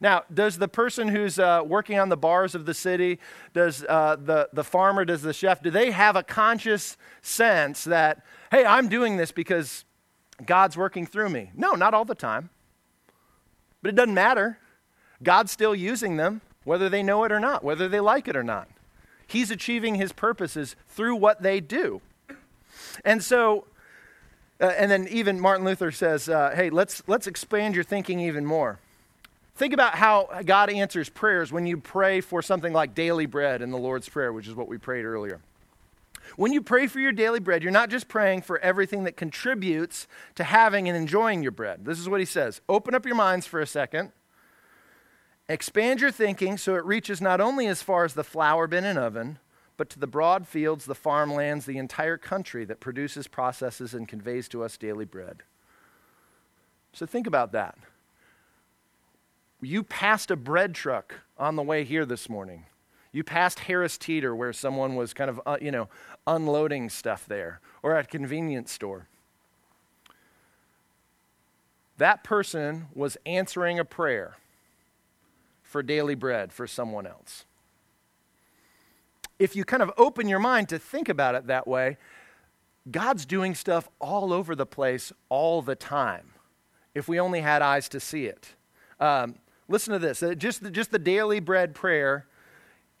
Now, 0.00 0.24
does 0.32 0.58
the 0.58 0.68
person 0.68 1.08
who's 1.08 1.38
uh, 1.38 1.62
working 1.64 1.98
on 1.98 2.08
the 2.08 2.16
bars 2.16 2.54
of 2.54 2.66
the 2.66 2.74
city, 2.74 3.18
does 3.54 3.84
uh, 3.88 4.16
the, 4.16 4.48
the 4.52 4.64
farmer, 4.64 5.04
does 5.04 5.22
the 5.22 5.32
chef, 5.32 5.62
do 5.62 5.70
they 5.70 5.90
have 5.90 6.16
a 6.16 6.22
conscious 6.22 6.96
sense 7.22 7.84
that, 7.84 8.24
hey, 8.50 8.64
I'm 8.64 8.88
doing 8.88 9.16
this 9.16 9.32
because 9.32 9.84
God's 10.44 10.76
working 10.76 11.06
through 11.06 11.30
me? 11.30 11.50
No, 11.54 11.72
not 11.72 11.94
all 11.94 12.04
the 12.04 12.14
time. 12.14 12.50
But 13.82 13.90
it 13.90 13.94
doesn't 13.94 14.14
matter. 14.14 14.58
God's 15.22 15.50
still 15.50 15.74
using 15.74 16.16
them, 16.16 16.42
whether 16.64 16.88
they 16.88 17.02
know 17.02 17.24
it 17.24 17.32
or 17.32 17.40
not, 17.40 17.64
whether 17.64 17.88
they 17.88 18.00
like 18.00 18.28
it 18.28 18.36
or 18.36 18.42
not. 18.42 18.68
He's 19.26 19.50
achieving 19.50 19.96
his 19.96 20.12
purposes 20.12 20.76
through 20.88 21.16
what 21.16 21.42
they 21.42 21.60
do. 21.60 22.00
And 23.04 23.22
so, 23.22 23.66
uh, 24.60 24.66
and 24.66 24.90
then 24.90 25.08
even 25.08 25.40
Martin 25.40 25.64
Luther 25.64 25.90
says, 25.90 26.28
uh, 26.28 26.52
hey, 26.54 26.70
let's, 26.70 27.02
let's 27.06 27.26
expand 27.26 27.74
your 27.74 27.84
thinking 27.84 28.20
even 28.20 28.46
more. 28.46 28.78
Think 29.56 29.72
about 29.72 29.94
how 29.94 30.28
God 30.44 30.70
answers 30.70 31.08
prayers 31.08 31.50
when 31.50 31.66
you 31.66 31.78
pray 31.78 32.20
for 32.20 32.42
something 32.42 32.72
like 32.72 32.94
daily 32.94 33.26
bread 33.26 33.62
in 33.62 33.70
the 33.70 33.78
Lord's 33.78 34.08
Prayer, 34.08 34.32
which 34.32 34.46
is 34.46 34.54
what 34.54 34.68
we 34.68 34.76
prayed 34.76 35.04
earlier. 35.04 35.40
When 36.36 36.52
you 36.52 36.60
pray 36.60 36.86
for 36.86 37.00
your 37.00 37.12
daily 37.12 37.40
bread, 37.40 37.62
you're 37.62 37.72
not 37.72 37.88
just 37.88 38.08
praying 38.08 38.42
for 38.42 38.58
everything 38.58 39.04
that 39.04 39.16
contributes 39.16 40.06
to 40.34 40.44
having 40.44 40.88
and 40.88 40.96
enjoying 40.96 41.42
your 41.42 41.52
bread. 41.52 41.84
This 41.84 41.98
is 41.98 42.08
what 42.08 42.20
he 42.20 42.26
says 42.26 42.60
Open 42.68 42.94
up 42.94 43.06
your 43.06 43.14
minds 43.14 43.46
for 43.46 43.60
a 43.60 43.66
second, 43.66 44.12
expand 45.48 46.00
your 46.00 46.10
thinking 46.10 46.56
so 46.58 46.74
it 46.74 46.84
reaches 46.84 47.20
not 47.20 47.40
only 47.40 47.66
as 47.66 47.82
far 47.82 48.04
as 48.04 48.14
the 48.14 48.24
flour 48.24 48.66
bin 48.66 48.84
and 48.84 48.98
oven, 48.98 49.38
but 49.76 49.90
to 49.90 49.98
the 49.98 50.06
broad 50.06 50.46
fields, 50.46 50.86
the 50.86 50.94
farmlands, 50.94 51.66
the 51.66 51.78
entire 51.78 52.16
country 52.16 52.64
that 52.64 52.80
produces, 52.80 53.28
processes, 53.28 53.94
and 53.94 54.08
conveys 54.08 54.48
to 54.48 54.62
us 54.62 54.76
daily 54.76 55.04
bread. 55.04 55.42
So 56.92 57.04
think 57.04 57.26
about 57.26 57.52
that. 57.52 57.76
You 59.60 59.82
passed 59.82 60.30
a 60.30 60.36
bread 60.36 60.74
truck 60.74 61.20
on 61.38 61.56
the 61.56 61.62
way 61.62 61.84
here 61.84 62.06
this 62.06 62.28
morning. 62.28 62.64
You 63.12 63.24
passed 63.24 63.60
Harris 63.60 63.96
Teeter 63.98 64.34
where 64.34 64.52
someone 64.52 64.94
was 64.94 65.14
kind 65.14 65.30
of, 65.30 65.40
uh, 65.46 65.58
you 65.60 65.70
know, 65.70 65.88
unloading 66.26 66.90
stuff 66.90 67.26
there, 67.26 67.60
or 67.82 67.96
at 67.96 68.06
a 68.06 68.08
convenience 68.08 68.72
store. 68.72 69.08
That 71.98 72.24
person 72.24 72.86
was 72.94 73.16
answering 73.24 73.78
a 73.78 73.84
prayer 73.84 74.36
for 75.66 75.82
daily 75.82 76.14
bread 76.14 76.52
for 76.52 76.66
someone 76.66 77.06
else. 77.06 77.44
If 79.38 79.54
you 79.54 79.64
kind 79.64 79.82
of 79.82 79.92
open 79.98 80.28
your 80.28 80.38
mind 80.38 80.68
to 80.70 80.78
think 80.78 81.08
about 81.08 81.34
it 81.34 81.48
that 81.48 81.66
way, 81.66 81.98
God's 82.90 83.26
doing 83.26 83.54
stuff 83.54 83.88
all 84.00 84.32
over 84.32 84.54
the 84.54 84.64
place 84.64 85.12
all 85.28 85.60
the 85.60 85.74
time 85.74 86.30
if 86.94 87.08
we 87.08 87.20
only 87.20 87.40
had 87.40 87.60
eyes 87.60 87.88
to 87.90 88.00
see 88.00 88.26
it. 88.26 88.54
Um, 89.00 89.34
listen 89.68 89.92
to 89.92 89.98
this 89.98 90.22
uh, 90.22 90.34
just 90.34 90.70
just 90.72 90.92
the 90.92 90.98
daily 90.98 91.40
bread 91.40 91.74
prayer 91.74 92.26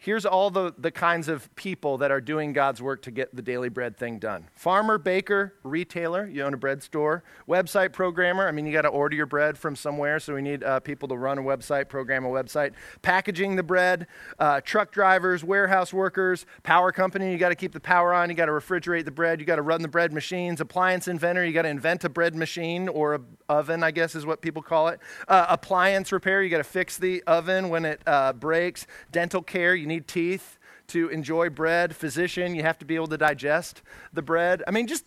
Here's 0.06 0.24
all 0.24 0.50
the, 0.50 0.72
the 0.78 0.92
kinds 0.92 1.26
of 1.26 1.52
people 1.56 1.98
that 1.98 2.12
are 2.12 2.20
doing 2.20 2.52
God's 2.52 2.80
work 2.80 3.02
to 3.02 3.10
get 3.10 3.34
the 3.34 3.42
daily 3.42 3.68
bread 3.68 3.96
thing 3.96 4.20
done. 4.20 4.46
Farmer, 4.54 4.98
baker, 4.98 5.54
retailer, 5.64 6.28
you 6.28 6.44
own 6.44 6.54
a 6.54 6.56
bread 6.56 6.80
store, 6.84 7.24
website 7.48 7.92
programmer. 7.92 8.46
I 8.46 8.52
mean, 8.52 8.66
you 8.66 8.72
got 8.72 8.82
to 8.82 8.88
order 8.88 9.16
your 9.16 9.26
bread 9.26 9.58
from 9.58 9.74
somewhere, 9.74 10.20
so 10.20 10.34
we 10.34 10.42
need 10.42 10.62
uh, 10.62 10.78
people 10.78 11.08
to 11.08 11.16
run 11.16 11.38
a 11.38 11.42
website, 11.42 11.88
program 11.88 12.24
a 12.24 12.28
website, 12.28 12.74
packaging 13.02 13.56
the 13.56 13.64
bread, 13.64 14.06
uh, 14.38 14.60
truck 14.60 14.92
drivers, 14.92 15.42
warehouse 15.42 15.92
workers, 15.92 16.46
power 16.62 16.92
company, 16.92 17.32
you 17.32 17.36
got 17.36 17.48
to 17.48 17.56
keep 17.56 17.72
the 17.72 17.80
power 17.80 18.14
on, 18.14 18.30
you 18.30 18.36
got 18.36 18.46
to 18.46 18.52
refrigerate 18.52 19.06
the 19.06 19.10
bread, 19.10 19.40
you 19.40 19.44
got 19.44 19.56
to 19.56 19.62
run 19.62 19.82
the 19.82 19.88
bread 19.88 20.12
machines, 20.12 20.60
appliance 20.60 21.08
inventor, 21.08 21.44
you 21.44 21.52
got 21.52 21.62
to 21.62 21.68
invent 21.68 22.04
a 22.04 22.08
bread 22.08 22.36
machine 22.36 22.88
or 22.88 23.14
a 23.16 23.20
oven, 23.48 23.82
I 23.82 23.92
guess 23.92 24.14
is 24.14 24.26
what 24.26 24.40
people 24.40 24.62
call 24.62 24.88
it, 24.88 25.00
uh, 25.28 25.46
appliance 25.48 26.12
repair, 26.12 26.42
you 26.42 26.50
got 26.50 26.58
to 26.58 26.64
fix 26.64 26.96
the 26.96 27.22
oven 27.26 27.68
when 27.68 27.84
it 27.84 28.00
uh, 28.06 28.32
breaks, 28.32 28.86
dental 29.10 29.42
care, 29.42 29.74
you 29.74 29.86
need 29.86 29.95
teeth 30.00 30.58
to 30.88 31.08
enjoy 31.08 31.50
bread. 31.50 31.94
Physician, 31.94 32.54
you 32.54 32.62
have 32.62 32.78
to 32.78 32.84
be 32.84 32.94
able 32.94 33.08
to 33.08 33.18
digest 33.18 33.82
the 34.12 34.22
bread. 34.22 34.62
I 34.66 34.70
mean, 34.70 34.86
just 34.86 35.04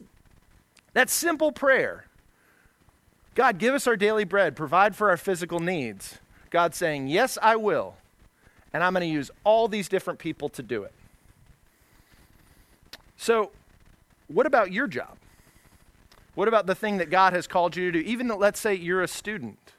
that 0.94 1.10
simple 1.10 1.52
prayer. 1.52 2.06
God, 3.36 3.58
give 3.58 3.74
us 3.74 3.88
our 3.88 3.96
daily 3.96 4.26
bread, 4.26 4.56
provide 4.56 4.96
for 4.96 5.10
our 5.10 5.18
physical 5.18 5.60
needs. 5.60 6.18
God 6.50 6.76
saying, 6.76 7.08
Yes, 7.08 7.38
I 7.42 7.56
will. 7.56 7.96
And 8.74 8.84
I'm 8.84 8.94
going 8.94 9.08
to 9.08 9.14
use 9.14 9.32
all 9.44 9.68
these 9.68 9.90
different 9.90 10.20
people 10.20 10.50
to 10.50 10.62
do 10.62 10.84
it. 10.84 10.94
So, 13.18 13.52
what 14.28 14.46
about 14.46 14.72
your 14.72 14.88
job? 14.88 15.18
What 16.36 16.48
about 16.48 16.68
the 16.68 16.76
thing 16.76 16.98
that 16.98 17.10
God 17.10 17.34
has 17.34 17.48
called 17.48 17.76
you 17.76 17.92
to 17.92 18.02
do? 18.02 18.08
Even 18.08 18.28
let's 18.28 18.60
say 18.60 18.76
you're 18.76 19.02
a 19.02 19.08
student. 19.08 19.74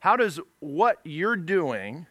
How 0.00 0.16
does 0.16 0.40
what 0.60 0.98
you're 1.04 1.36
doing 1.36 2.06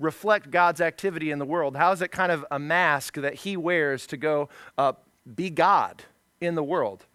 reflect 0.00 0.50
God's 0.50 0.80
activity 0.80 1.30
in 1.30 1.38
the 1.38 1.44
world? 1.44 1.76
How 1.76 1.92
is 1.92 2.02
it 2.02 2.10
kind 2.10 2.32
of 2.32 2.44
a 2.50 2.58
mask 2.58 3.14
that 3.14 3.34
He 3.34 3.56
wears 3.56 4.06
to 4.08 4.16
go 4.16 4.48
uh, 4.76 4.94
be 5.32 5.50
God 5.50 6.02
in 6.40 6.56
the 6.56 6.64
world? 6.64 7.06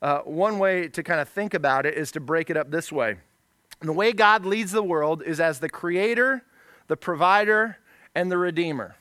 Uh, 0.00 0.20
one 0.20 0.60
way 0.60 0.86
to 0.88 1.02
kind 1.02 1.20
of 1.20 1.28
think 1.28 1.54
about 1.54 1.84
it 1.84 1.94
is 1.94 2.12
to 2.12 2.20
break 2.20 2.50
it 2.50 2.56
up 2.56 2.70
this 2.70 2.92
way. 2.92 3.16
And 3.80 3.88
the 3.88 3.94
way 3.94 4.12
God 4.12 4.44
leads 4.44 4.70
the 4.70 4.82
world 4.82 5.22
is 5.22 5.40
as 5.40 5.58
the 5.58 5.68
creator, 5.68 6.44
the 6.86 6.96
provider, 6.96 7.78
and 8.14 8.30
the 8.30 8.38
redeemer. 8.38 8.96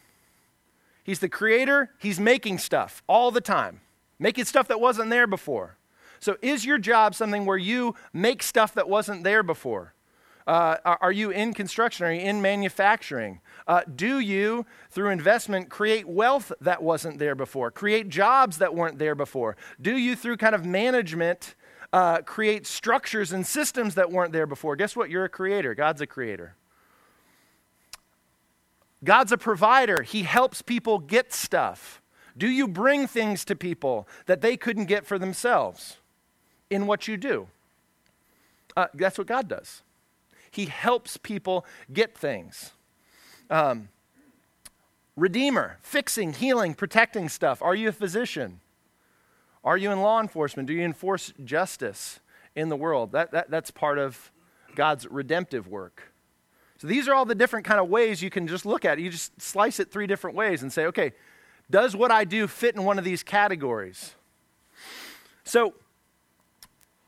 He's 1.03 1.19
the 1.19 1.29
creator, 1.29 1.91
He's 1.99 2.19
making 2.19 2.57
stuff 2.57 3.03
all 3.07 3.31
the 3.31 3.41
time, 3.41 3.81
making 4.19 4.45
stuff 4.45 4.67
that 4.67 4.79
wasn't 4.79 5.09
there 5.09 5.27
before. 5.27 5.77
So, 6.19 6.37
is 6.41 6.65
your 6.65 6.77
job 6.77 7.13
something 7.13 7.45
where 7.45 7.57
you 7.57 7.95
make 8.11 8.41
stuff 8.41 8.73
that 8.73 8.89
wasn't 8.89 9.23
there 9.23 9.43
before? 9.43 9.93
Uh, 10.47 10.77
are 11.01 11.11
you 11.11 11.29
in 11.29 11.53
construction? 11.53 12.05
Are 12.05 12.13
you 12.13 12.21
in 12.21 12.41
manufacturing? 12.41 13.41
Uh, 13.67 13.81
do 13.93 14.19
you, 14.19 14.65
through 14.89 15.09
investment, 15.09 15.69
create 15.69 16.07
wealth 16.07 16.53
that 16.61 16.81
wasn't 16.81 17.19
there 17.19 17.35
before? 17.35 17.69
Create 17.69 18.07
jobs 18.07 18.57
that 18.59 18.73
weren't 18.73 18.97
there 18.97 19.13
before? 19.13 19.57
Do 19.81 19.97
you, 19.97 20.15
through 20.15 20.37
kind 20.37 20.55
of 20.55 20.65
management, 20.65 21.53
uh, 21.91 22.21
create 22.21 22.65
structures 22.65 23.33
and 23.33 23.45
systems 23.45 23.95
that 23.95 24.09
weren't 24.09 24.31
there 24.31 24.47
before? 24.47 24.77
Guess 24.77 24.95
what? 24.95 25.09
You're 25.09 25.25
a 25.25 25.29
creator. 25.29 25.75
God's 25.75 25.99
a 25.99 26.07
creator. 26.07 26.55
God's 29.03 29.33
a 29.33 29.37
provider. 29.37 30.01
He 30.01 30.23
helps 30.23 30.61
people 30.61 30.97
get 30.97 31.33
stuff. 31.33 32.01
Do 32.37 32.47
you 32.47 32.69
bring 32.69 33.05
things 33.05 33.43
to 33.45 33.55
people 33.55 34.07
that 34.27 34.39
they 34.39 34.55
couldn't 34.55 34.85
get 34.85 35.05
for 35.05 35.19
themselves 35.19 35.97
in 36.69 36.87
what 36.87 37.05
you 37.05 37.17
do? 37.17 37.47
Uh, 38.77 38.87
that's 38.93 39.17
what 39.17 39.27
God 39.27 39.49
does. 39.49 39.81
He 40.51 40.65
helps 40.65 41.17
people 41.17 41.65
get 41.91 42.17
things. 42.17 42.71
Um, 43.49 43.89
Redeemer, 45.15 45.79
fixing, 45.81 46.33
healing, 46.33 46.75
protecting 46.75 47.27
stuff. 47.27 47.61
Are 47.63 47.73
you 47.73 47.89
a 47.89 47.91
physician? 47.91 48.61
Are 49.63 49.75
you 49.75 49.91
in 49.91 50.01
law 50.01 50.21
enforcement? 50.21 50.67
Do 50.67 50.73
you 50.73 50.83
enforce 50.83 51.33
justice 51.43 52.19
in 52.55 52.69
the 52.69 52.75
world? 52.75 53.13
That, 53.13 53.31
that, 53.31 53.49
that's 53.49 53.71
part 53.71 53.97
of 53.97 54.31
God's 54.75 55.07
redemptive 55.07 55.67
work. 55.67 56.13
So 56.77 56.85
these 56.85 57.07
are 57.07 57.15
all 57.15 57.25
the 57.25 57.33
different 57.33 57.65
kind 57.65 57.79
of 57.79 57.89
ways 57.89 58.21
you 58.21 58.29
can 58.29 58.47
just 58.47 58.63
look 58.63 58.85
at 58.85 58.99
it. 58.99 59.01
You 59.01 59.09
just 59.09 59.41
slice 59.41 59.79
it 59.79 59.91
three 59.91 60.05
different 60.05 60.37
ways 60.37 60.61
and 60.61 60.71
say, 60.71 60.85
okay, 60.85 61.13
does 61.71 61.95
what 61.95 62.11
I 62.11 62.23
do 62.23 62.47
fit 62.47 62.75
in 62.75 62.83
one 62.83 62.99
of 62.99 63.03
these 63.03 63.23
categories? 63.23 64.13
So 65.43 65.73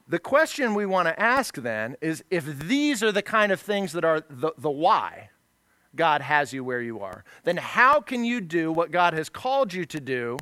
the 0.10 0.20
question 0.20 0.74
we 0.74 0.88
want 0.88 1.08
to 1.08 1.20
ask 1.20 1.56
then 1.56 1.96
is 2.02 2.24
if 2.32 2.44
these 2.68 3.04
are 3.04 3.12
the 3.12 3.22
kind 3.22 3.52
of 3.52 3.62
things 3.62 3.94
that 3.94 4.04
are 4.04 4.22
the, 4.28 4.52
the 4.58 4.70
why 4.70 5.30
God 5.96 6.22
has 6.22 6.52
you 6.52 6.64
where 6.64 6.82
you 6.82 7.00
are, 7.00 7.24
then 7.44 7.58
how 7.58 8.02
can 8.02 8.24
you 8.24 8.42
do 8.42 8.72
what 8.72 8.90
God 8.90 9.14
has 9.14 9.30
called 9.30 9.72
you 9.72 9.86
to 9.86 10.00
do 10.00 10.38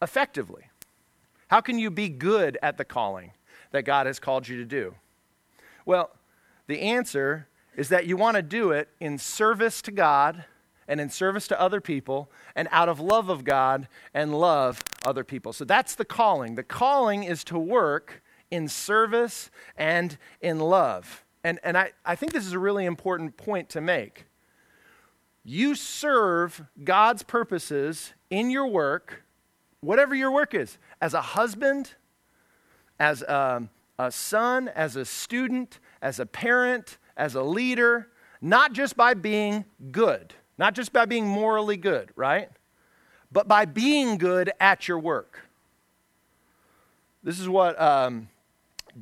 effectively? 0.00 0.70
How 1.48 1.60
can 1.60 1.80
you 1.80 1.90
be 1.90 2.08
good 2.08 2.58
at 2.62 2.78
the 2.78 2.84
calling 2.84 3.32
that 3.72 3.82
God 3.82 4.06
has 4.06 4.20
called 4.20 4.46
you 4.46 4.56
to 4.58 4.64
do? 4.64 4.94
Well, 5.84 6.10
the 6.68 6.80
answer 6.80 7.48
is 7.76 7.88
that 7.88 8.06
you 8.06 8.16
want 8.16 8.36
to 8.36 8.42
do 8.42 8.70
it 8.70 8.88
in 9.00 9.18
service 9.18 9.82
to 9.82 9.90
God 9.90 10.44
and 10.86 11.00
in 11.00 11.10
service 11.10 11.48
to 11.48 11.60
other 11.60 11.80
people 11.80 12.30
and 12.54 12.68
out 12.70 12.88
of 12.88 13.00
love 13.00 13.28
of 13.28 13.42
God 13.42 13.88
and 14.14 14.38
love 14.38 14.84
other 15.04 15.24
people. 15.24 15.52
So 15.52 15.64
that's 15.64 15.96
the 15.96 16.04
calling. 16.04 16.54
The 16.54 16.62
calling 16.62 17.24
is 17.24 17.42
to 17.44 17.58
work 17.58 18.22
in 18.50 18.68
service 18.68 19.50
and 19.76 20.16
in 20.40 20.58
love. 20.58 21.24
And, 21.44 21.60
and 21.62 21.76
I, 21.78 21.92
I 22.04 22.16
think 22.16 22.32
this 22.32 22.46
is 22.46 22.52
a 22.52 22.58
really 22.58 22.84
important 22.84 23.36
point 23.36 23.68
to 23.70 23.80
make. 23.80 24.26
You 25.44 25.76
serve 25.76 26.64
God's 26.82 27.22
purposes 27.22 28.14
in 28.30 28.50
your 28.50 28.66
work, 28.66 29.22
whatever 29.80 30.14
your 30.14 30.32
work 30.32 30.54
is, 30.54 30.78
as 31.00 31.14
a 31.14 31.20
husband, 31.20 31.94
as 32.98 33.22
a, 33.22 33.68
a 33.98 34.10
son, 34.10 34.68
as 34.68 34.96
a 34.96 35.04
student, 35.04 35.78
as 36.02 36.18
a 36.18 36.26
parent, 36.26 36.98
as 37.16 37.36
a 37.36 37.42
leader, 37.42 38.08
not 38.40 38.72
just 38.72 38.96
by 38.96 39.14
being 39.14 39.64
good, 39.92 40.34
not 40.58 40.74
just 40.74 40.92
by 40.92 41.04
being 41.04 41.26
morally 41.26 41.76
good, 41.76 42.10
right? 42.16 42.50
But 43.30 43.46
by 43.46 43.66
being 43.66 44.18
good 44.18 44.50
at 44.58 44.88
your 44.88 44.98
work. 44.98 45.40
This 47.22 47.40
is 47.40 47.48
what 47.48 47.80
um, 47.80 48.28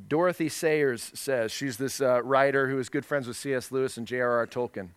Dorothy 0.09 0.48
Sayers 0.48 1.12
says. 1.14 1.52
She's 1.52 1.76
this 1.76 2.00
uh, 2.00 2.22
writer 2.22 2.68
who 2.68 2.78
is 2.78 2.88
good 2.88 3.04
friends 3.04 3.26
with 3.26 3.37
C.S. 3.37 3.70
Lewis 3.70 3.96
and 3.96 4.07
J.R.R. 4.07 4.46
Tolkien. 4.46 4.90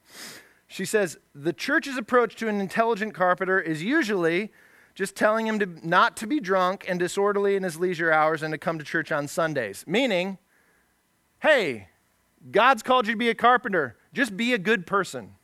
She 0.67 0.85
says, 0.85 1.17
The 1.35 1.53
church's 1.53 1.97
approach 1.97 2.35
to 2.37 2.47
an 2.47 2.59
intelligent 2.59 3.13
carpenter 3.13 3.59
is 3.59 3.83
usually 3.83 4.51
just 4.95 5.15
telling 5.15 5.45
him 5.45 5.59
to 5.59 5.87
not 5.87 6.17
to 6.17 6.27
be 6.27 6.39
drunk 6.39 6.85
and 6.87 6.97
disorderly 6.97 7.55
in 7.55 7.63
his 7.63 7.77
leisure 7.77 8.11
hours 8.11 8.41
and 8.41 8.51
to 8.51 8.57
come 8.57 8.79
to 8.79 8.83
church 8.83 9.11
on 9.11 9.27
Sundays. 9.27 9.85
Meaning, 9.87 10.39
hey, 11.39 11.89
God's 12.51 12.81
called 12.81 13.05
you 13.05 13.13
to 13.13 13.17
be 13.17 13.29
a 13.29 13.35
carpenter. 13.35 13.95
Just 14.11 14.35
be 14.35 14.53
a 14.53 14.57
good 14.57 14.87
person, 14.87 15.35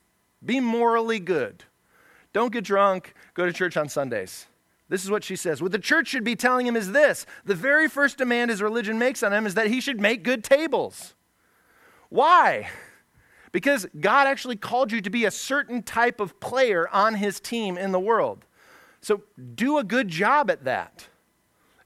be 0.43 0.59
morally 0.59 1.19
good. 1.19 1.63
Don't 2.33 2.51
get 2.51 2.63
drunk, 2.63 3.13
go 3.35 3.45
to 3.45 3.53
church 3.53 3.77
on 3.77 3.87
Sundays. 3.87 4.47
This 4.89 5.03
is 5.03 5.11
what 5.11 5.23
she 5.23 5.35
says. 5.35 5.61
What 5.61 5.71
the 5.71 5.79
church 5.79 6.07
should 6.07 6.23
be 6.23 6.35
telling 6.35 6.67
him 6.67 6.75
is 6.75 6.91
this 6.91 7.25
the 7.45 7.55
very 7.55 7.87
first 7.87 8.17
demand 8.17 8.51
his 8.51 8.61
religion 8.61 8.99
makes 8.99 9.23
on 9.23 9.33
him 9.33 9.45
is 9.45 9.55
that 9.55 9.67
he 9.67 9.81
should 9.81 9.99
make 9.99 10.23
good 10.23 10.43
tables. 10.43 11.15
Why? 12.09 12.69
Because 13.51 13.87
God 13.99 14.27
actually 14.27 14.55
called 14.55 14.91
you 14.91 15.01
to 15.01 15.09
be 15.09 15.25
a 15.25 15.31
certain 15.31 15.83
type 15.83 16.19
of 16.19 16.39
player 16.39 16.87
on 16.89 17.15
his 17.15 17.39
team 17.39 17.77
in 17.77 17.91
the 17.91 17.99
world. 17.99 18.45
So 19.01 19.23
do 19.55 19.77
a 19.77 19.83
good 19.83 20.07
job 20.07 20.49
at 20.49 20.63
that. 20.65 21.07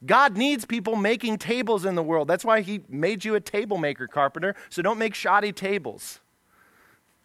God 0.05 0.37
needs 0.37 0.65
people 0.65 0.95
making 0.95 1.37
tables 1.37 1.85
in 1.85 1.95
the 1.95 2.03
world. 2.03 2.27
That's 2.27 2.45
why 2.45 2.61
he 2.61 2.81
made 2.87 3.25
you 3.25 3.35
a 3.35 3.39
table 3.39 3.77
maker, 3.77 4.07
carpenter. 4.07 4.55
So 4.69 4.81
don't 4.81 4.99
make 4.99 5.15
shoddy 5.15 5.51
tables. 5.51 6.19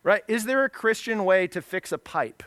Right? 0.03 0.23
Is 0.27 0.45
there 0.45 0.65
a 0.65 0.71
Christian 0.71 1.25
way 1.25 1.47
to 1.49 1.61
fix 1.63 1.93
a 1.93 1.99
pipe? 1.99 2.43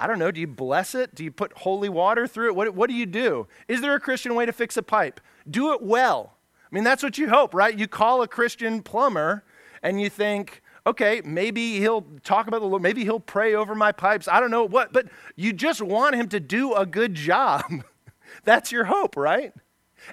I 0.00 0.06
don't 0.06 0.18
know, 0.18 0.30
do 0.30 0.40
you 0.40 0.46
bless 0.46 0.94
it? 0.94 1.14
Do 1.14 1.22
you 1.22 1.30
put 1.30 1.52
holy 1.58 1.90
water 1.90 2.26
through 2.26 2.48
it? 2.48 2.56
What, 2.56 2.74
what 2.74 2.88
do 2.88 2.96
you 2.96 3.04
do? 3.04 3.46
Is 3.68 3.82
there 3.82 3.94
a 3.94 4.00
Christian 4.00 4.34
way 4.34 4.46
to 4.46 4.52
fix 4.52 4.78
a 4.78 4.82
pipe? 4.82 5.20
Do 5.48 5.74
it 5.74 5.82
well. 5.82 6.38
I 6.64 6.74
mean, 6.74 6.84
that's 6.84 7.02
what 7.02 7.18
you 7.18 7.28
hope, 7.28 7.52
right? 7.52 7.78
You 7.78 7.86
call 7.86 8.22
a 8.22 8.28
Christian 8.28 8.82
plumber 8.82 9.44
and 9.82 10.00
you 10.00 10.08
think, 10.08 10.62
okay, 10.86 11.20
maybe 11.22 11.78
he'll 11.78 12.06
talk 12.24 12.46
about 12.46 12.60
the 12.60 12.66
Lord, 12.66 12.82
maybe 12.82 13.04
he'll 13.04 13.20
pray 13.20 13.54
over 13.54 13.74
my 13.74 13.92
pipes. 13.92 14.26
I 14.26 14.40
don't 14.40 14.50
know 14.50 14.64
what, 14.64 14.92
but 14.92 15.06
you 15.36 15.52
just 15.52 15.82
want 15.82 16.14
him 16.14 16.28
to 16.28 16.40
do 16.40 16.74
a 16.74 16.86
good 16.86 17.14
job. 17.14 17.64
that's 18.44 18.72
your 18.72 18.84
hope, 18.84 19.16
right? 19.16 19.52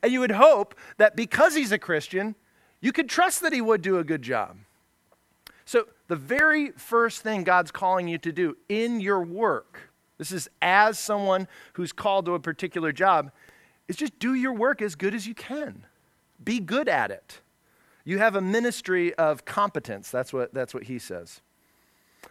And 0.04 0.12
you 0.12 0.20
would 0.20 0.32
hope 0.32 0.76
that 0.98 1.16
because 1.16 1.56
he's 1.56 1.72
a 1.72 1.80
Christian, 1.80 2.36
you 2.82 2.92
could 2.92 3.08
trust 3.08 3.42
that 3.42 3.54
he 3.54 3.62
would 3.62 3.82
do 3.82 4.00
a 4.00 4.04
good 4.04 4.22
job. 4.22 4.58
So, 5.66 5.86
the 6.08 6.16
very 6.16 6.72
first 6.72 7.22
thing 7.22 7.44
God's 7.44 7.72
calling 7.72 8.08
you 8.08 8.18
to 8.20 8.32
do 8.32 8.58
in 8.70 9.00
your 9.00 9.22
work 9.22 9.90
This 10.18 10.32
is 10.32 10.50
as 10.62 10.98
someone 10.98 11.48
who's 11.74 11.92
called 11.92 12.26
to 12.26 12.34
a 12.34 12.40
particular 12.40 12.92
job, 12.92 13.32
is 13.88 13.96
just 13.96 14.18
do 14.20 14.34
your 14.34 14.54
work 14.54 14.82
as 14.82 14.96
good 14.96 15.14
as 15.14 15.28
you 15.28 15.36
can. 15.36 15.86
Be 16.44 16.60
good 16.60 16.90
at 16.90 17.12
it. 17.12 17.42
You 18.04 18.18
have 18.20 18.36
a 18.36 18.42
ministry 18.42 19.14
of 19.16 19.46
competence. 19.46 20.10
That's 20.10 20.34
what, 20.34 20.54
that's 20.54 20.74
what 20.74 20.84
he 20.84 20.98
says. 20.98 21.42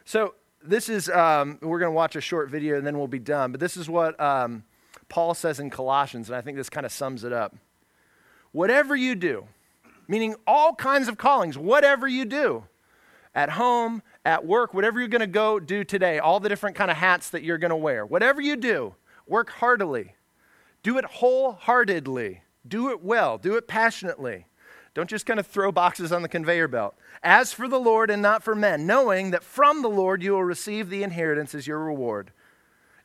So, 0.04 0.34
this 0.62 0.88
is, 0.88 1.08
um, 1.10 1.58
we're 1.62 1.78
going 1.78 1.92
to 1.92 1.94
watch 1.94 2.16
a 2.16 2.20
short 2.20 2.50
video 2.50 2.76
and 2.76 2.84
then 2.84 2.98
we'll 2.98 3.06
be 3.06 3.20
done. 3.20 3.52
But 3.52 3.60
this 3.60 3.76
is 3.76 3.88
what 3.88 4.18
um, 4.20 4.64
Paul 5.08 5.34
says 5.34 5.60
in 5.60 5.70
Colossians, 5.70 6.28
and 6.28 6.36
I 6.36 6.40
think 6.40 6.56
this 6.56 6.68
kind 6.68 6.84
of 6.84 6.90
sums 6.90 7.22
it 7.22 7.32
up. 7.32 7.54
Whatever 8.50 8.96
you 8.96 9.14
do, 9.14 9.46
meaning 10.08 10.34
all 10.46 10.74
kinds 10.74 11.06
of 11.06 11.18
callings, 11.18 11.56
whatever 11.56 12.08
you 12.08 12.24
do, 12.24 12.64
at 13.36 13.50
home, 13.50 14.02
at 14.24 14.44
work, 14.44 14.72
whatever 14.72 14.98
you're 14.98 15.08
going 15.08 15.20
to 15.20 15.26
go 15.26 15.60
do 15.60 15.84
today, 15.84 16.18
all 16.18 16.40
the 16.40 16.48
different 16.48 16.74
kind 16.74 16.90
of 16.90 16.96
hats 16.96 17.30
that 17.30 17.44
you're 17.44 17.58
going 17.58 17.70
to 17.70 17.76
wear, 17.76 18.04
whatever 18.04 18.40
you 18.40 18.56
do, 18.56 18.94
work 19.28 19.50
heartily. 19.50 20.14
Do 20.82 20.98
it 20.98 21.04
wholeheartedly. 21.04 22.42
Do 22.66 22.90
it 22.90 23.02
well. 23.02 23.38
Do 23.38 23.56
it 23.56 23.68
passionately. 23.68 24.46
Don't 24.94 25.10
just 25.10 25.26
kind 25.26 25.38
of 25.38 25.46
throw 25.46 25.70
boxes 25.70 26.10
on 26.10 26.22
the 26.22 26.28
conveyor 26.28 26.68
belt. 26.68 26.96
As 27.22 27.52
for 27.52 27.68
the 27.68 27.78
Lord 27.78 28.10
and 28.10 28.22
not 28.22 28.42
for 28.42 28.54
men, 28.54 28.86
knowing 28.86 29.32
that 29.32 29.44
from 29.44 29.82
the 29.82 29.90
Lord 29.90 30.22
you 30.22 30.32
will 30.32 30.44
receive 30.44 30.88
the 30.88 31.02
inheritance 31.02 31.54
as 31.54 31.66
your 31.66 31.80
reward. 31.80 32.32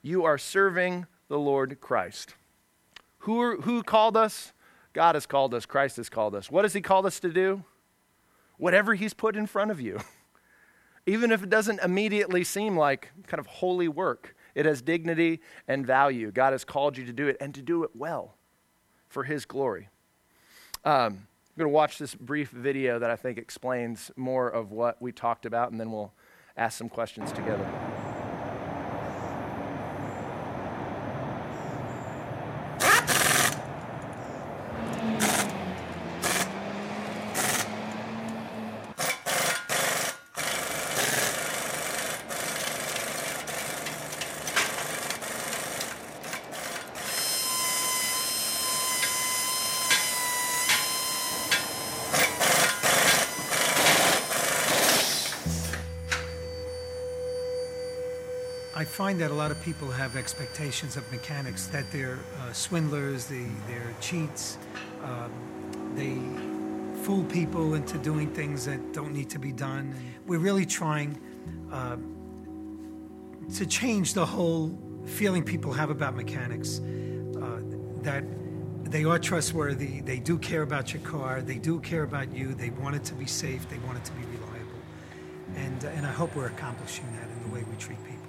You 0.01 0.23
are 0.23 0.37
serving 0.37 1.07
the 1.27 1.37
Lord 1.37 1.81
Christ. 1.81 2.35
Who, 3.19 3.41
are, 3.41 3.57
who 3.57 3.83
called 3.83 4.15
us? 4.15 4.53
God 4.93 5.15
has 5.15 5.25
called 5.25 5.53
us. 5.53 5.65
Christ 5.65 5.97
has 5.97 6.07
called 6.07 6.33
us. 6.33 6.49
What 6.49 6.63
has 6.63 6.73
He 6.73 6.81
called 6.81 7.05
us 7.05 7.19
to 7.19 7.29
do? 7.29 7.65
Whatever 8.57 8.95
He's 8.95 9.13
put 9.13 9.35
in 9.35 9.45
front 9.45 9.71
of 9.71 9.81
you. 9.81 9.99
Even 11.05 11.31
if 11.31 11.43
it 11.43 11.49
doesn't 11.49 11.81
immediately 11.81 12.43
seem 12.43 12.77
like 12.77 13.11
kind 13.27 13.39
of 13.39 13.47
holy 13.47 13.87
work, 13.87 14.35
it 14.53 14.65
has 14.65 14.81
dignity 14.81 15.41
and 15.67 15.85
value. 15.85 16.31
God 16.31 16.51
has 16.53 16.63
called 16.63 16.97
you 16.97 17.05
to 17.05 17.13
do 17.13 17.27
it 17.27 17.37
and 17.39 17.55
to 17.55 17.61
do 17.61 17.83
it 17.83 17.91
well 17.95 18.35
for 19.07 19.23
His 19.23 19.45
glory. 19.45 19.89
Um, 20.85 21.27
I'm 21.51 21.57
going 21.57 21.69
to 21.69 21.75
watch 21.75 21.97
this 21.97 22.15
brief 22.15 22.49
video 22.49 22.99
that 22.99 23.09
I 23.09 23.15
think 23.15 23.37
explains 23.37 24.11
more 24.15 24.49
of 24.49 24.71
what 24.71 25.01
we 25.01 25.11
talked 25.11 25.45
about, 25.45 25.71
and 25.71 25.79
then 25.79 25.91
we'll 25.91 26.13
ask 26.55 26.77
some 26.77 26.89
questions 26.89 27.31
together. 27.31 27.67
I 58.81 58.83
find 59.01 59.19
that 59.19 59.31
a 59.31 59.33
lot 59.33 59.49
of 59.49 59.59
people 59.63 59.89
have 59.89 60.15
expectations 60.15 60.95
of 60.95 61.11
mechanics 61.11 61.65
that 61.65 61.91
they're 61.91 62.19
uh, 62.39 62.53
swindlers, 62.53 63.25
they, 63.25 63.47
they're 63.67 63.95
cheats, 63.99 64.59
um, 65.03 65.31
they 65.95 66.19
fool 67.01 67.23
people 67.23 67.73
into 67.73 67.97
doing 67.97 68.29
things 68.31 68.63
that 68.63 68.93
don't 68.93 69.11
need 69.11 69.27
to 69.27 69.39
be 69.39 69.51
done. 69.51 69.91
We're 70.27 70.37
really 70.37 70.67
trying 70.67 71.19
uh, 71.71 71.97
to 73.55 73.65
change 73.65 74.13
the 74.13 74.23
whole 74.23 74.77
feeling 75.07 75.43
people 75.43 75.73
have 75.73 75.89
about 75.89 76.15
mechanics 76.15 76.79
uh, 76.79 77.59
that 78.03 78.23
they 78.83 79.03
are 79.03 79.17
trustworthy, 79.17 80.01
they 80.01 80.19
do 80.19 80.37
care 80.37 80.61
about 80.61 80.93
your 80.93 81.01
car, 81.01 81.41
they 81.41 81.57
do 81.57 81.79
care 81.79 82.03
about 82.03 82.31
you, 82.31 82.53
they 82.53 82.69
want 82.69 82.95
it 82.95 83.03
to 83.05 83.15
be 83.15 83.25
safe, 83.25 83.67
they 83.67 83.79
want 83.79 83.97
it 83.97 84.05
to 84.05 84.11
be 84.11 84.23
reliable. 84.25 84.81
And, 85.55 85.83
and 85.85 86.05
I 86.05 86.11
hope 86.11 86.35
we're 86.35 86.53
accomplishing 86.57 87.11
that 87.13 87.27
in 87.27 87.49
the 87.49 87.55
way 87.55 87.65
we 87.67 87.75
treat 87.77 87.97
people. 88.05 88.20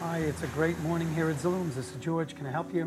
Hi, 0.00 0.18
it's 0.18 0.42
a 0.42 0.46
great 0.48 0.78
morning 0.80 1.12
here 1.14 1.30
at 1.30 1.36
Zooms. 1.36 1.74
This 1.74 1.90
is 1.90 1.96
George. 2.02 2.36
Can 2.36 2.46
I 2.46 2.50
help 2.50 2.72
you? 2.74 2.84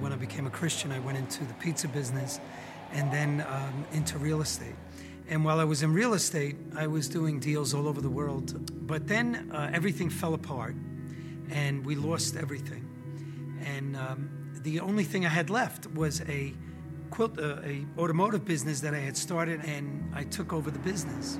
When 0.00 0.10
I 0.10 0.16
became 0.16 0.46
a 0.46 0.50
Christian, 0.50 0.90
I 0.90 1.00
went 1.00 1.18
into 1.18 1.44
the 1.44 1.52
pizza 1.54 1.86
business 1.86 2.40
and 2.92 3.12
then 3.12 3.44
um, 3.46 3.84
into 3.92 4.16
real 4.16 4.40
estate. 4.40 4.74
And 5.28 5.44
while 5.44 5.60
I 5.60 5.64
was 5.64 5.82
in 5.82 5.92
real 5.92 6.14
estate, 6.14 6.56
I 6.74 6.86
was 6.86 7.10
doing 7.10 7.40
deals 7.40 7.74
all 7.74 7.86
over 7.86 8.00
the 8.00 8.08
world. 8.08 8.54
But 8.86 9.06
then 9.06 9.50
uh, 9.52 9.70
everything 9.74 10.08
fell 10.08 10.32
apart 10.32 10.74
and 11.50 11.84
we 11.84 11.94
lost 11.94 12.36
everything. 12.36 12.88
And 13.66 13.98
um, 13.98 14.30
the 14.62 14.80
only 14.80 15.04
thing 15.04 15.26
I 15.26 15.30
had 15.30 15.50
left 15.50 15.88
was 15.88 16.22
a 16.22 16.54
quilt, 17.10 17.38
uh, 17.38 17.58
a 17.64 17.84
automotive 17.98 18.46
business 18.46 18.80
that 18.80 18.94
I 18.94 18.98
had 18.98 19.16
started, 19.16 19.62
and 19.64 20.10
I 20.14 20.24
took 20.24 20.54
over 20.54 20.70
the 20.70 20.78
business. 20.78 21.38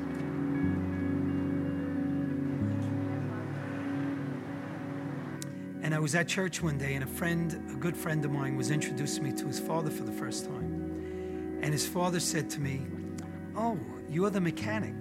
And 5.86 5.94
I 5.94 6.00
was 6.00 6.16
at 6.16 6.26
church 6.26 6.60
one 6.60 6.78
day, 6.78 6.94
and 6.94 7.04
a 7.04 7.06
friend, 7.06 7.52
a 7.70 7.76
good 7.76 7.96
friend 7.96 8.24
of 8.24 8.32
mine, 8.32 8.56
was 8.56 8.72
introducing 8.72 9.22
me 9.22 9.30
to 9.34 9.46
his 9.46 9.60
father 9.60 9.88
for 9.88 10.02
the 10.02 10.10
first 10.10 10.44
time. 10.44 11.60
And 11.62 11.72
his 11.72 11.86
father 11.86 12.18
said 12.18 12.50
to 12.50 12.60
me, 12.60 12.84
Oh, 13.56 13.78
you're 14.10 14.30
the 14.30 14.40
mechanic. 14.40 14.96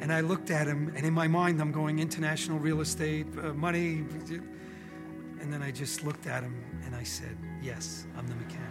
And 0.00 0.12
I 0.12 0.20
looked 0.20 0.52
at 0.52 0.68
him, 0.68 0.92
and 0.94 1.04
in 1.04 1.12
my 1.12 1.26
mind, 1.26 1.60
I'm 1.60 1.72
going 1.72 1.98
international 1.98 2.60
real 2.60 2.80
estate, 2.80 3.26
uh, 3.42 3.54
money. 3.54 4.04
And 5.40 5.52
then 5.52 5.62
I 5.62 5.72
just 5.72 6.04
looked 6.04 6.28
at 6.28 6.44
him 6.44 6.54
and 6.84 6.94
I 6.94 7.02
said, 7.02 7.36
Yes, 7.60 8.06
I'm 8.16 8.28
the 8.28 8.36
mechanic. 8.36 8.62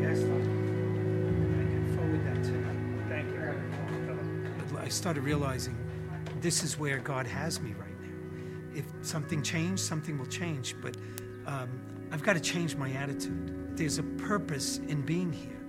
Yes, 0.00 0.20
I 0.22 0.26
can 1.68 1.94
forward 1.94 2.24
that 2.24 2.42
to 2.44 2.50
you. 2.50 2.64
Thank 3.10 3.28
you. 3.28 4.72
But 4.72 4.82
I 4.82 4.88
started 4.88 5.22
realizing 5.22 5.76
this 6.46 6.62
is 6.62 6.78
where 6.78 6.98
God 7.00 7.26
has 7.26 7.60
me 7.60 7.72
right 7.72 8.00
now. 8.00 8.78
If 8.78 8.84
something 9.02 9.42
changed, 9.42 9.82
something 9.82 10.16
will 10.16 10.26
change. 10.26 10.76
But 10.80 10.96
um, 11.44 11.68
I've 12.12 12.22
got 12.22 12.34
to 12.34 12.40
change 12.40 12.76
my 12.76 12.88
attitude. 12.92 13.76
There's 13.76 13.98
a 13.98 14.04
purpose 14.04 14.78
in 14.86 15.02
being 15.02 15.32
here. 15.32 15.60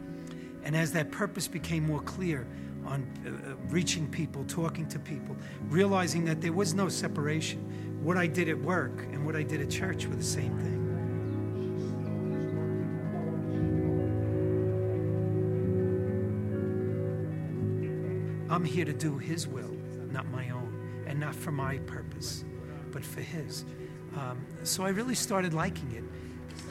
And 0.61 0.75
as 0.75 0.91
that 0.91 1.11
purpose 1.11 1.47
became 1.47 1.87
more 1.87 2.01
clear 2.01 2.45
on 2.85 3.07
uh, 3.25 3.29
uh, 3.29 3.55
reaching 3.69 4.07
people, 4.07 4.43
talking 4.43 4.87
to 4.89 4.99
people, 4.99 5.35
realizing 5.67 6.23
that 6.25 6.41
there 6.41 6.53
was 6.53 6.75
no 6.75 6.89
separation, 6.89 7.57
what 8.03 8.15
I 8.15 8.27
did 8.27 8.47
at 8.47 8.59
work 8.59 9.01
and 9.11 9.25
what 9.25 9.35
I 9.35 9.41
did 9.41 9.61
at 9.61 9.71
church 9.71 10.05
were 10.05 10.15
the 10.15 10.23
same 10.23 10.55
thing. 10.59 10.83
I'm 18.51 18.63
here 18.63 18.85
to 18.85 18.93
do 18.93 19.17
His 19.17 19.47
will, 19.47 19.75
not 20.11 20.27
my 20.27 20.51
own, 20.51 20.66
and 21.07 21.19
not 21.19 21.33
for 21.33 21.51
my 21.51 21.77
purpose, 21.79 22.43
but 22.91 23.03
for 23.03 23.21
His. 23.21 23.65
Um, 24.15 24.45
so 24.63 24.83
I 24.83 24.89
really 24.89 25.15
started 25.15 25.53
liking 25.53 25.91
it. 25.93 26.03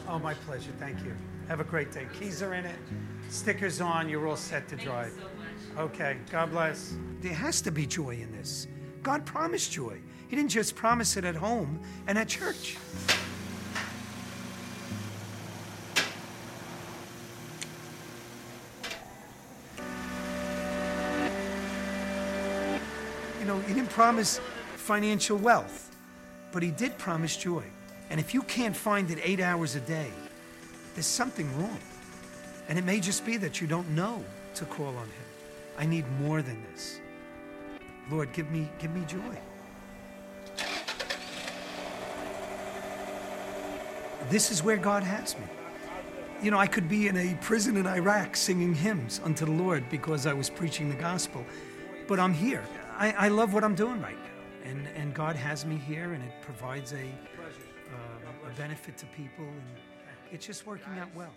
Oh, 0.09 0.19
my 0.19 0.35
pleasure. 0.35 0.71
Thank 0.79 1.05
you. 1.05 1.17
Have 1.49 1.61
a 1.61 1.65
great 1.65 1.91
day. 1.93 2.07
Keys 2.19 2.43
are 2.43 2.55
in 2.55 2.65
it, 2.65 2.79
stickers 3.29 3.81
on. 3.81 4.09
You're 4.09 4.27
all 4.27 4.37
set 4.37 4.69
to 4.69 4.77
drive. 4.77 5.13
Okay. 5.79 6.17
God 6.31 6.51
bless. 6.51 6.97
There 7.21 7.35
has 7.35 7.61
to 7.63 7.71
be 7.71 7.87
joy 7.87 8.17
in 8.17 8.33
this. 8.33 8.67
God 9.03 9.25
promised 9.25 9.73
joy. 9.73 9.99
He 10.29 10.35
didn't 10.35 10.51
just 10.51 10.75
promise 10.75 11.17
it 11.17 11.25
at 11.25 11.37
home 11.37 11.81
and 12.09 12.19
at 12.19 12.29
church. 12.29 12.77
He 23.67 23.75
didn't 23.75 23.91
promise 23.91 24.41
financial 24.77 25.37
wealth, 25.37 25.95
but 26.53 26.63
He 26.63 26.71
did 26.71 26.97
promise 26.99 27.37
joy. 27.37 27.65
And 28.11 28.21
if 28.21 28.33
you 28.33 28.43
can't 28.43 28.77
find 28.77 29.11
it 29.11 29.19
eight 29.23 29.41
hours 29.41 29.75
a 29.75 29.81
day, 29.81 30.11
there's 30.95 31.07
something 31.07 31.47
wrong. 31.59 31.79
And 32.69 32.79
it 32.79 32.85
may 32.85 33.01
just 33.01 33.27
be 33.27 33.37
that 33.39 33.61
you 33.61 33.67
don't 33.67 33.89
know 33.91 34.25
to 34.55 34.65
call 34.65 34.89
on 34.89 35.07
Him. 35.07 35.27
I 35.79 35.87
need 35.87 36.05
more 36.21 36.43
than 36.43 36.63
this. 36.73 37.01
Lord, 38.11 38.33
give 38.33 38.51
me, 38.51 38.69
give 38.79 38.95
me 38.95 39.05
joy. 39.07 39.39
This 44.31 44.51
is 44.51 44.63
where 44.63 44.77
God 44.77 45.03
has 45.03 45.37
me. 45.37 45.45
You 46.43 46.51
know, 46.51 46.59
I 46.59 46.67
could 46.67 46.89
be 46.89 47.09
in 47.09 47.17
a 47.17 47.37
prison 47.41 47.77
in 47.77 47.87
Iraq 47.87 48.37
singing 48.37 48.75
hymns 48.75 49.21
unto 49.25 49.45
the 49.45 49.53
Lord 49.53 49.89
because 49.91 50.27
I 50.27 50.33
was 50.33 50.51
preaching 50.51 50.89
the 50.89 50.97
gospel, 50.97 51.45
but 52.07 52.19
I'm 52.21 52.35
here. 52.35 52.65
I, 52.99 53.11
I 53.13 53.29
love 53.29 53.53
what 53.53 53.63
I'm 53.63 53.75
doing 53.75 54.01
right 54.01 54.17
now, 54.17 54.71
and, 54.71 54.87
and 54.97 55.15
God 55.15 55.37
has 55.37 55.67
me 55.67 55.77
here, 55.77 56.15
and 56.15 56.23
it 56.25 56.33
provides 56.41 56.93
a, 56.93 56.97
uh, 56.97 58.49
a 58.49 58.57
benefit 58.57 58.97
to 58.99 59.07
people, 59.07 59.45
and 59.45 59.79
it's 60.33 60.47
just 60.47 60.67
working 60.67 60.99
out 60.99 61.15
well. 61.15 61.33